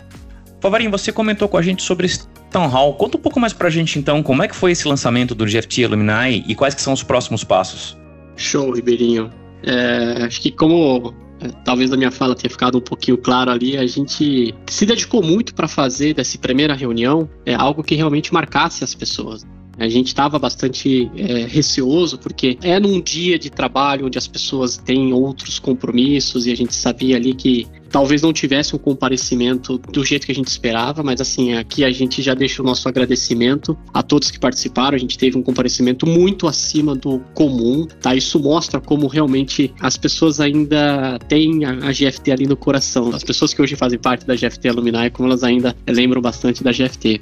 Favarinho, 0.61 0.91
você 0.91 1.11
comentou 1.11 1.47
com 1.47 1.57
a 1.57 1.61
gente 1.61 1.81
sobre 1.81 2.05
esse 2.05 2.27
Town 2.51 2.67
Hall. 2.67 2.93
Conta 2.95 3.17
um 3.17 3.21
pouco 3.21 3.39
mais 3.39 3.53
pra 3.53 3.69
gente 3.69 3.97
então, 3.97 4.21
como 4.21 4.43
é 4.43 4.47
que 4.47 4.55
foi 4.55 4.71
esse 4.73 4.87
lançamento 4.87 5.33
do 5.33 5.45
GFT 5.45 5.85
Alumni 5.85 6.43
e 6.47 6.53
quais 6.55 6.73
que 6.75 6.81
são 6.81 6.91
os 6.91 7.01
próximos 7.03 7.43
passos? 7.43 7.97
Show, 8.35 8.71
Ribeirinho. 8.71 9.31
É, 9.63 10.23
acho 10.23 10.41
que 10.41 10.51
como 10.51 11.13
é, 11.41 11.47
talvez 11.63 11.91
a 11.91 11.97
minha 11.97 12.11
fala 12.11 12.35
tenha 12.35 12.49
ficado 12.49 12.77
um 12.77 12.81
pouquinho 12.81 13.17
claro 13.17 13.51
ali, 13.51 13.77
a 13.77 13.85
gente 13.85 14.53
se 14.67 14.85
dedicou 14.85 15.23
muito 15.23 15.53
para 15.53 15.67
fazer 15.67 16.13
dessa 16.13 16.37
primeira 16.37 16.73
reunião 16.73 17.29
é, 17.45 17.53
algo 17.53 17.83
que 17.83 17.95
realmente 17.95 18.33
marcasse 18.33 18.83
as 18.83 18.93
pessoas. 18.93 19.45
A 19.77 19.87
gente 19.87 20.07
estava 20.07 20.37
bastante 20.37 21.09
é, 21.15 21.45
receoso, 21.45 22.17
porque 22.17 22.57
é 22.61 22.77
num 22.81 22.99
dia 22.99 23.39
de 23.39 23.49
trabalho 23.49 24.07
onde 24.07 24.17
as 24.17 24.27
pessoas 24.27 24.75
têm 24.75 25.13
outros 25.13 25.57
compromissos 25.57 26.45
e 26.45 26.51
a 26.51 26.55
gente 26.55 26.75
sabia 26.75 27.15
ali 27.15 27.33
que 27.33 27.65
talvez 27.89 28.21
não 28.21 28.31
tivesse 28.31 28.75
um 28.75 28.79
comparecimento 28.79 29.77
do 29.77 30.03
jeito 30.05 30.25
que 30.25 30.31
a 30.31 30.35
gente 30.35 30.47
esperava, 30.47 31.03
mas 31.03 31.19
assim, 31.19 31.53
aqui 31.53 31.83
a 31.83 31.91
gente 31.91 32.21
já 32.21 32.33
deixa 32.33 32.61
o 32.61 32.65
nosso 32.65 32.87
agradecimento 32.87 33.77
a 33.93 34.01
todos 34.03 34.31
que 34.31 34.39
participaram. 34.39 34.95
A 34.95 34.99
gente 34.99 35.17
teve 35.17 35.37
um 35.37 35.41
comparecimento 35.41 36.05
muito 36.05 36.47
acima 36.47 36.95
do 36.95 37.19
comum, 37.33 37.85
tá? 38.01 38.15
Isso 38.15 38.39
mostra 38.39 38.79
como 38.79 39.07
realmente 39.07 39.73
as 39.79 39.97
pessoas 39.97 40.39
ainda 40.39 41.17
têm 41.27 41.65
a, 41.65 41.91
GFT 41.91 42.31
ali 42.31 42.45
no 42.45 42.55
coração. 42.55 43.09
As 43.13 43.23
pessoas 43.23 43.53
que 43.53 43.61
hoje 43.61 43.75
fazem 43.75 43.97
parte 43.99 44.25
da 44.25 44.35
GFT 44.35 44.69
Alumni, 44.69 45.09
como 45.11 45.27
elas 45.27 45.43
ainda 45.43 45.75
lembram 45.87 46.21
bastante 46.21 46.63
da 46.63 46.71
GFT. 46.71 47.19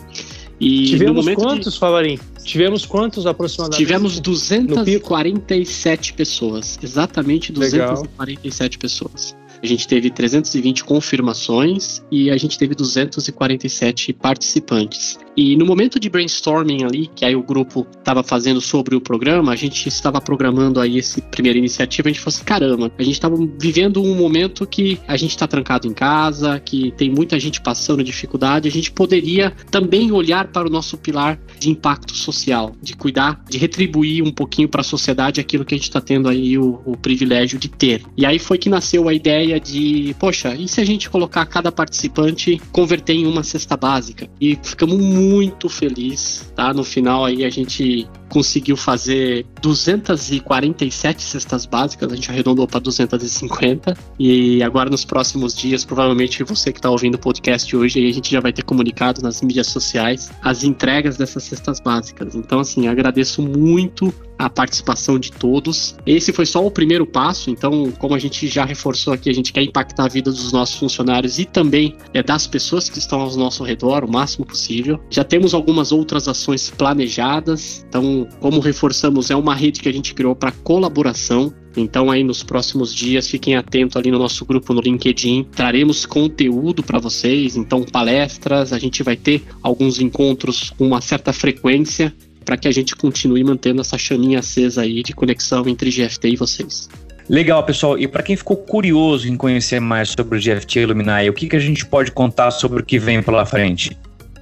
E 0.59 0.85
Tivemos 0.85 1.25
de- 1.25 1.35
quantos, 1.35 1.77
Favarinho? 1.77 2.19
Tivemos 2.43 2.85
quantos 2.85 3.27
aproximadamente? 3.27 3.77
Tivemos 3.77 4.15
No 4.15 4.21
pico? 4.21 5.09
247 5.09 6.13
pessoas, 6.13 6.79
exatamente 6.81 7.51
Legal. 7.51 7.89
247 7.93 8.77
pessoas. 8.79 9.35
A 9.61 9.65
gente 9.65 9.87
teve 9.87 10.09
320 10.09 10.83
confirmações 10.83 12.03
e 12.11 12.29
a 12.29 12.37
gente 12.37 12.57
teve 12.57 12.75
247 12.75 14.13
participantes. 14.13 15.17
E 15.35 15.55
no 15.55 15.67
momento 15.67 15.99
de 15.99 16.09
brainstorming 16.09 16.83
ali, 16.83 17.07
que 17.15 17.23
aí 17.23 17.35
o 17.35 17.43
grupo 17.43 17.85
estava 17.95 18.23
fazendo 18.23 18.59
sobre 18.59 18.95
o 18.95 19.01
programa, 19.01 19.51
a 19.51 19.55
gente 19.55 19.87
estava 19.87 20.19
programando 20.19 20.79
aí 20.79 20.97
essa 20.97 21.21
primeira 21.21 21.59
iniciativa, 21.59 22.09
a 22.09 22.11
gente 22.11 22.21
falou 22.21 22.35
assim, 22.35 22.43
caramba, 22.43 22.91
a 22.97 23.03
gente 23.03 23.13
estava 23.13 23.35
vivendo 23.59 24.01
um 24.01 24.15
momento 24.15 24.65
que 24.65 24.99
a 25.07 25.15
gente 25.15 25.31
está 25.31 25.45
trancado 25.45 25.87
em 25.87 25.93
casa, 25.93 26.59
que 26.59 26.91
tem 26.97 27.11
muita 27.11 27.39
gente 27.39 27.61
passando 27.61 28.03
dificuldade, 28.03 28.67
a 28.67 28.71
gente 28.71 28.91
poderia 28.91 29.51
também 29.69 30.11
olhar 30.11 30.47
para 30.47 30.67
o 30.67 30.71
nosso 30.71 30.97
pilar 30.97 31.39
de 31.59 31.69
impacto 31.69 32.15
social, 32.15 32.75
de 32.81 32.95
cuidar, 32.95 33.43
de 33.47 33.59
retribuir 33.59 34.23
um 34.23 34.31
pouquinho 34.31 34.67
para 34.67 34.81
a 34.81 34.83
sociedade 34.83 35.39
aquilo 35.39 35.63
que 35.63 35.75
a 35.75 35.77
gente 35.77 35.87
está 35.87 36.01
tendo 36.01 36.27
aí 36.29 36.57
o, 36.57 36.81
o 36.83 36.97
privilégio 36.97 37.59
de 37.59 37.69
ter. 37.69 38.01
E 38.17 38.25
aí 38.25 38.39
foi 38.39 38.57
que 38.57 38.69
nasceu 38.69 39.07
a 39.07 39.13
ideia 39.13 39.46
de, 39.59 40.15
poxa, 40.19 40.53
e 40.53 40.67
se 40.67 40.81
a 40.81 40.85
gente 40.85 41.09
colocar 41.09 41.45
cada 41.45 41.71
participante 41.71 42.61
converter 42.71 43.13
em 43.13 43.25
uma 43.25 43.43
cesta 43.43 43.77
básica? 43.77 44.29
E 44.39 44.57
ficamos 44.61 44.97
muito 44.97 45.69
felizes, 45.69 46.51
tá? 46.55 46.73
No 46.73 46.83
final 46.83 47.25
aí 47.25 47.43
a 47.45 47.49
gente 47.49 48.07
conseguiu 48.29 48.75
fazer 48.75 49.45
247 49.61 51.23
cestas 51.23 51.65
básicas, 51.65 52.11
a 52.11 52.15
gente 52.15 52.29
arredondou 52.29 52.67
para 52.67 52.79
250 52.79 53.97
e 54.19 54.61
agora 54.63 54.89
nos 54.89 55.05
próximos 55.05 55.55
dias, 55.55 55.85
provavelmente 55.85 56.43
você 56.43 56.71
que 56.71 56.79
está 56.79 56.89
ouvindo 56.89 57.15
o 57.15 57.19
podcast 57.19 57.75
hoje, 57.75 58.07
a 58.07 58.13
gente 58.13 58.31
já 58.31 58.39
vai 58.39 58.53
ter 58.53 58.63
comunicado 58.63 59.21
nas 59.21 59.41
mídias 59.41 59.67
sociais 59.67 60.31
as 60.41 60.63
entregas 60.63 61.17
dessas 61.17 61.43
cestas 61.43 61.79
básicas. 61.79 62.35
Então 62.35 62.59
assim, 62.59 62.87
agradeço 62.87 63.41
muito 63.41 64.13
a 64.37 64.49
participação 64.49 65.17
de 65.17 65.31
todos. 65.31 65.95
Esse 66.05 66.31
foi 66.31 66.45
só 66.45 66.65
o 66.65 66.69
primeiro 66.69 67.05
passo, 67.05 67.49
então, 67.49 67.91
como 67.97 68.13
a 68.13 68.19
gente 68.19 68.47
já 68.47 68.65
reforçou 68.65 69.13
aqui, 69.13 69.29
a 69.29 69.33
gente 69.33 69.51
quer 69.51 69.63
impactar 69.63 70.05
a 70.05 70.07
vida 70.07 70.29
dos 70.29 70.51
nossos 70.51 70.75
funcionários 70.75 71.39
e 71.39 71.45
também 71.45 71.95
é, 72.13 72.21
das 72.21 72.45
pessoas 72.45 72.89
que 72.89 72.99
estão 72.99 73.19
ao 73.21 73.35
nosso 73.35 73.63
redor 73.63 74.03
o 74.03 74.11
máximo 74.11 74.45
possível. 74.45 74.99
Já 75.09 75.23
temos 75.23 75.53
algumas 75.53 75.91
outras 75.91 76.27
ações 76.27 76.69
planejadas, 76.69 77.85
então 77.87 78.27
como 78.39 78.59
reforçamos, 78.59 79.31
é 79.31 79.35
uma 79.35 79.46
rede 79.55 79.79
que 79.79 79.89
a 79.89 79.91
gente 79.91 80.13
criou 80.13 80.35
para 80.35 80.51
colaboração. 80.51 81.53
Então 81.75 82.09
aí 82.09 82.23
nos 82.23 82.43
próximos 82.43 82.93
dias 82.93 83.27
fiquem 83.27 83.55
atentos 83.55 83.95
ali 83.95 84.09
no 84.09 84.17
nosso 84.17 84.45
grupo 84.45 84.73
no 84.73 84.81
LinkedIn. 84.81 85.47
Traremos 85.55 86.05
conteúdo 86.05 86.81
para 86.81 86.99
vocês, 86.99 87.55
então 87.55 87.83
palestras, 87.83 88.73
a 88.73 88.79
gente 88.79 89.03
vai 89.03 89.15
ter 89.15 89.43
alguns 89.61 89.99
encontros 89.99 90.71
com 90.71 90.87
uma 90.87 91.01
certa 91.01 91.31
frequência 91.31 92.13
para 92.43 92.57
que 92.57 92.67
a 92.67 92.71
gente 92.71 92.95
continue 92.95 93.43
mantendo 93.43 93.81
essa 93.81 93.97
chaminha 93.97 94.39
acesa 94.39 94.81
aí 94.81 95.03
de 95.03 95.13
conexão 95.13 95.67
entre 95.67 95.89
GFT 95.89 96.29
e 96.29 96.35
vocês. 96.35 96.89
Legal, 97.29 97.61
pessoal. 97.63 97.99
E 97.99 98.07
para 98.07 98.23
quem 98.23 98.37
ficou 98.37 98.55
curioso 98.55 99.27
em 99.27 99.35
conhecer 99.35 99.81
mais 99.81 100.09
sobre 100.09 100.37
o 100.37 100.41
GFT 100.41 100.79
Illuminai, 100.79 101.29
o 101.29 101.33
que, 101.33 101.47
que 101.47 101.57
a 101.57 101.59
gente 101.59 101.85
pode 101.85 102.11
contar 102.11 102.51
sobre 102.51 102.81
o 102.81 102.85
que 102.85 102.97
vem 102.97 103.21
pela 103.21 103.45
frente? 103.45 103.97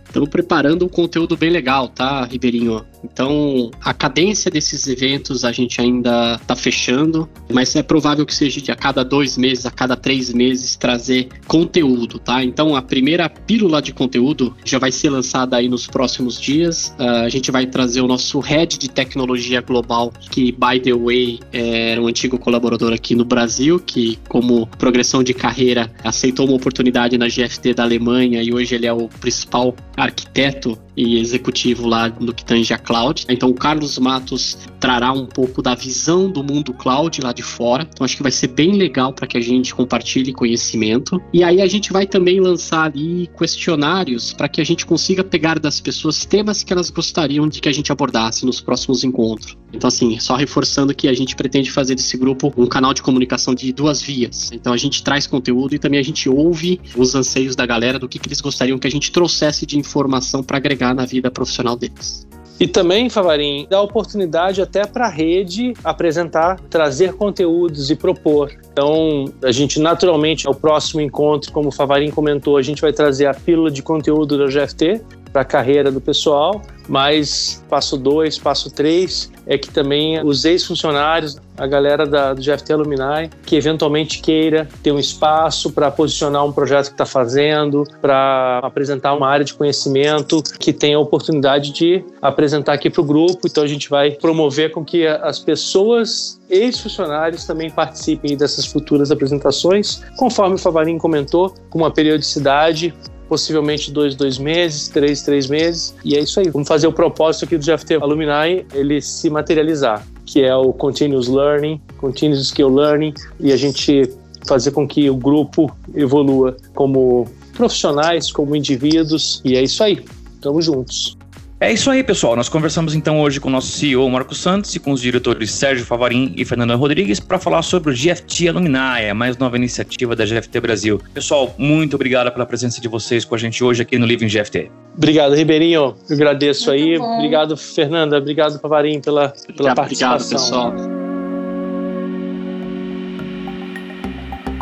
Estamos 0.06 0.30
preparando 0.30 0.86
um 0.86 0.88
conteúdo 0.88 1.36
bem 1.36 1.50
legal, 1.50 1.90
tá, 1.90 2.24
Ribeirinho? 2.24 2.86
Então, 3.12 3.72
a 3.82 3.94
cadência 3.94 4.50
desses 4.50 4.88
eventos 4.88 5.46
a 5.46 5.52
gente 5.52 5.80
ainda 5.80 6.36
está 6.42 6.56
fechando, 6.56 7.30
mas 7.52 7.76
é 7.76 7.84
provável 7.84 8.26
que 8.26 8.34
seja 8.34 8.60
de 8.60 8.72
a 8.72 8.76
cada 8.76 9.04
dois 9.04 9.38
meses, 9.38 9.66
a 9.66 9.72
cada 9.72 9.96
três 9.96 10.34
meses, 10.34 10.76
trazer 10.76 11.30
conteúdo, 11.48 12.20
tá? 12.20 12.44
Então, 12.44 12.76
a 12.76 12.82
primeira 12.82 13.30
pílula 13.30 13.82
de 13.82 13.94
conteúdo 13.94 14.56
já 14.66 14.80
vai 14.80 14.92
ser 14.92 15.10
lançada 15.10 15.56
aí 15.56 15.70
nos 15.70 15.88
próximos 15.88 16.42
dias. 16.42 16.94
Uh, 17.00 17.26
a 17.26 17.30
gente 17.30 17.52
vai 17.52 17.66
trazer 17.66 18.02
o 18.02 18.08
nosso 18.08 18.40
head 18.40 18.78
de 18.78 18.90
tecnologia 18.90 19.62
global, 19.62 20.12
que, 20.32 20.52
by 20.52 20.80
the 20.80 20.94
way, 20.94 21.40
era 21.54 22.02
um 22.02 22.08
antigo 22.08 22.40
colaborador 22.40 22.92
aqui 22.92 23.16
no 23.16 23.24
Brasil, 23.24 23.80
que, 23.80 24.18
como 24.28 24.68
progressão 24.78 25.24
de 25.24 25.34
carreira, 25.34 25.92
aceitou 26.04 26.48
uma 26.48 26.56
oportunidade 26.56 27.18
na 27.18 27.28
GFT 27.28 27.74
da 27.76 27.84
Alemanha 27.84 28.42
e 28.42 28.54
hoje 28.54 28.74
ele 28.76 28.88
é 28.88 28.94
o 28.94 29.08
principal 29.08 29.76
arquiteto 29.96 30.78
e 30.96 31.20
executivo 31.20 31.88
lá 31.88 32.10
no 32.20 32.34
que 32.34 32.46
tange 32.46 32.74
a 32.74 32.78
cloud. 32.78 33.26
Então 33.30 33.50
o 33.50 33.54
Carlos 33.54 33.98
Matos 33.98 34.58
trará 34.80 35.12
um 35.12 35.26
pouco 35.26 35.62
da 35.62 35.76
visão 35.76 36.30
do 36.30 36.44
mundo 36.44 36.74
cloud 36.74 37.22
lá 37.22 37.34
de 37.34 37.44
fora. 37.44 37.88
Então 37.92 38.06
acho 38.06 38.18
que 38.18 38.24
vai 38.24 38.32
ser 38.32 38.48
bem 38.48 38.74
legal 38.74 39.14
para 39.14 39.28
que 39.28 39.38
a 39.38 39.42
gente 39.42 39.74
compartilhe 39.74 40.34
conhecimento. 40.34 41.22
E 41.34 41.44
aí 41.44 41.62
a 41.62 41.68
gente 41.68 41.92
vai 41.92 42.06
também 42.06 42.40
lançar 42.40 42.86
ali 42.86 43.30
questionários 43.38 44.34
para 44.34 44.48
que 44.48 44.62
a 44.62 44.66
gente 44.66 44.86
consiga 44.86 45.24
pegar 45.24 45.60
das 45.60 45.80
pessoas 45.80 46.26
temas 46.26 46.64
que 46.64 46.74
elas 46.74 46.90
gostariam 46.90 47.48
de 47.48 47.60
que 47.60 47.70
a 47.70 47.74
gente 47.74 47.92
abordasse 47.92 48.46
nos 48.46 48.62
próximos 48.62 49.04
encontros. 49.04 49.58
Então 49.76 49.88
assim, 49.88 50.20
só 50.20 50.36
reforçando 50.36 50.94
que 50.94 51.08
a 51.08 51.14
gente 51.14 51.36
pretende 51.36 51.72
fazer 51.72 51.96
desse 51.96 52.18
grupo 52.18 52.54
um 52.58 52.66
canal 52.66 52.94
de 52.94 53.02
comunicação 53.02 53.54
de 53.54 53.72
duas 53.74 54.02
vias. 54.02 54.52
Então 54.52 54.74
a 54.74 54.78
gente 54.78 55.04
traz 55.04 55.28
conteúdo 55.28 55.76
e 55.76 55.80
também 55.80 56.00
a 56.00 56.04
gente 56.04 56.30
ouve 56.30 56.80
os 56.96 57.14
anseios 57.14 57.56
da 57.56 57.66
galera 57.66 58.00
do 58.00 58.08
que, 58.08 58.18
que 58.18 58.28
eles 58.28 58.42
gostariam 58.42 58.80
que 58.80 58.88
a 58.88 58.92
gente 58.92 59.12
trouxesse 59.12 59.66
de 59.66 59.78
informação 59.78 60.42
para 60.42 60.58
agregar 60.58 60.94
na 60.94 61.06
vida 61.06 61.30
profissional 61.30 61.76
deles. 61.76 62.26
E 62.58 62.68
também, 62.68 63.10
Favarim, 63.10 63.68
dá 63.70 63.82
oportunidade 63.82 64.62
até 64.62 64.86
para 64.86 65.08
a 65.08 65.10
rede 65.10 65.74
apresentar, 65.84 66.58
trazer 66.70 67.14
conteúdos 67.14 67.92
e 67.92 67.96
propor. 67.96 68.54
Então, 68.72 69.26
a 69.44 69.52
gente 69.52 69.78
naturalmente, 69.78 70.48
ao 70.48 70.56
próximo 70.56 71.02
encontro, 71.02 71.52
como 71.52 71.68
o 71.68 71.72
Favarim 71.72 72.12
comentou, 72.12 72.56
a 72.56 72.62
gente 72.62 72.82
vai 72.82 72.94
trazer 72.94 73.26
a 73.26 73.34
pílula 73.34 73.70
de 73.70 73.82
conteúdo 73.82 74.38
da 74.38 74.46
GFT 74.46 75.02
para 75.36 75.42
a 75.42 75.46
carreira 75.46 75.92
do 75.92 76.00
pessoal, 76.00 76.62
mas 76.88 77.62
passo 77.70 77.98
2, 77.98 78.40
passo 78.40 78.74
3 78.74 79.30
é 79.46 79.58
que 79.58 79.70
também 79.70 80.24
os 80.24 80.46
ex-funcionários, 80.46 81.38
a 81.58 81.68
galera 81.68 82.06
da, 82.06 82.34
do 82.34 82.42
GFT 82.42 82.72
Alumni, 82.72 83.30
que 83.46 83.58
eventualmente 83.58 84.22
queira 84.22 84.68
ter 84.82 84.94
um 84.94 84.98
espaço 84.98 85.74
para 85.74 85.92
posicionar 85.92 86.46
um 86.46 86.54
projeto 86.54 86.88
que 86.88 86.94
está 86.94 87.06
fazendo, 87.06 87.84
para 88.02 88.60
apresentar 88.64 89.14
uma 89.14 89.28
área 89.28 89.44
de 89.44 89.54
conhecimento, 89.54 90.42
que 90.58 90.72
tenha 90.72 90.96
a 90.96 91.00
oportunidade 91.02 91.74
de 91.74 92.04
apresentar 92.22 92.72
aqui 92.72 92.90
para 92.90 93.02
o 93.02 93.06
grupo. 93.06 93.46
Então 93.46 93.64
a 93.64 93.68
gente 93.68 93.90
vai 93.90 94.12
promover 94.12 94.72
com 94.72 94.86
que 94.86 95.06
as 95.06 95.38
pessoas 95.38 96.40
ex-funcionários 96.50 97.46
também 97.46 97.70
participem 97.70 98.38
dessas 98.38 98.66
futuras 98.66 99.12
apresentações, 99.12 100.02
conforme 100.16 100.56
o 100.56 100.58
Favarin 100.58 100.98
comentou, 100.98 101.54
com 101.70 101.80
uma 101.80 101.92
periodicidade 101.92 102.94
possivelmente 103.28 103.92
dois, 103.92 104.16
dois 104.16 104.38
meses, 104.38 104.88
três, 104.88 105.22
três 105.22 105.48
meses. 105.48 105.96
E 106.04 106.16
é 106.16 106.20
isso 106.20 106.40
aí. 106.40 106.50
Vamos 106.50 106.68
fazer 106.68 106.88
o 106.88 106.94
propósito 106.94 107.46
aqui 107.46 107.58
do 107.58 107.66
GFT 107.66 107.96
Alumni, 107.96 108.66
ele 108.74 109.02
se 109.02 109.30
materializar, 109.30 110.06
que 110.26 110.44
é 110.44 110.56
o 110.56 110.72
Continuous 110.74 111.28
Learning, 111.28 111.82
Continuous 111.98 112.42
Skill 112.46 112.70
Learning, 112.70 113.14
e 113.40 113.52
a 113.52 113.58
gente 113.58 114.10
fazer 114.48 114.72
com 114.72 114.88
que 114.88 115.10
o 115.10 115.16
grupo 115.16 115.76
evolua 115.94 116.56
como 116.74 117.28
profissionais, 117.56 118.32
como 118.32 118.56
indivíduos. 118.56 119.42
E 119.44 119.56
é 119.56 119.64
isso 119.64 119.84
aí. 119.84 120.04
Estamos 120.36 120.66
juntos. 120.66 121.18
É 121.58 121.72
isso 121.72 121.90
aí, 121.90 122.04
pessoal. 122.04 122.36
Nós 122.36 122.50
conversamos 122.50 122.94
então 122.96 123.22
hoje 123.22 123.40
com 123.40 123.48
o 123.48 123.52
nosso 123.52 123.70
CEO 123.70 124.10
Marco 124.10 124.36
Santos 124.36 124.76
e 124.76 124.80
com 124.80 124.92
os 124.92 125.00
diretores 125.00 125.52
Sérgio 125.52 125.86
Favarim 125.86 126.34
e 126.36 126.44
Fernanda 126.44 126.76
Rodrigues 126.76 127.18
para 127.18 127.40
falar 127.40 127.62
sobre 127.62 127.92
o 127.92 127.94
GFT 127.94 128.50
Alumni, 128.50 129.10
a 129.10 129.14
mais 129.14 129.38
nova 129.38 129.56
iniciativa 129.56 130.18
da 130.18 130.26
GFT 130.26 130.60
Brasil. 130.60 131.02
Pessoal, 131.14 131.56
muito 131.58 131.96
obrigado 131.96 132.30
pela 132.30 132.46
presença 132.46 132.82
de 132.82 132.90
vocês 132.90 133.24
com 133.24 133.36
a 133.36 133.38
gente 133.38 133.64
hoje 133.64 133.82
aqui 133.82 133.98
no 133.98 134.06
Living 134.06 134.28
GFT. 134.28 134.70
Obrigado, 134.98 135.34
Ribeirinho. 135.34 135.96
Eu 136.10 136.16
agradeço 136.16 136.72
muito 136.72 136.84
aí. 136.84 136.98
Bom. 136.98 137.16
Obrigado, 137.16 137.56
Fernanda. 137.56 138.18
Obrigado, 138.18 138.60
Favarim, 138.60 139.00
pela, 139.00 139.30
pela 139.30 139.72
obrigado, 139.72 139.76
participação. 139.78 140.68
Obrigado, 140.68 140.90
pessoal. 140.90 141.06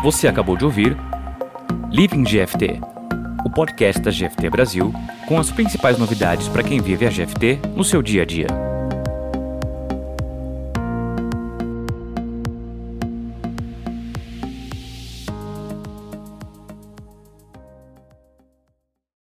Você 0.04 0.28
acabou 0.28 0.56
de 0.56 0.64
ouvir 0.64 0.96
Living 1.90 2.22
GFT 2.22 2.78
o 3.44 3.50
podcast 3.50 4.00
da 4.02 4.10
GFT 4.10 4.50
Brasil, 4.50 4.92
com 5.26 5.38
as 5.38 5.50
principais 5.50 5.98
novidades 5.98 6.48
para 6.48 6.62
quem 6.62 6.80
vive 6.80 7.06
a 7.06 7.10
GFT 7.10 7.60
no 7.76 7.84
seu 7.84 8.02
dia 8.02 8.22
a 8.22 8.26
dia. 8.26 8.73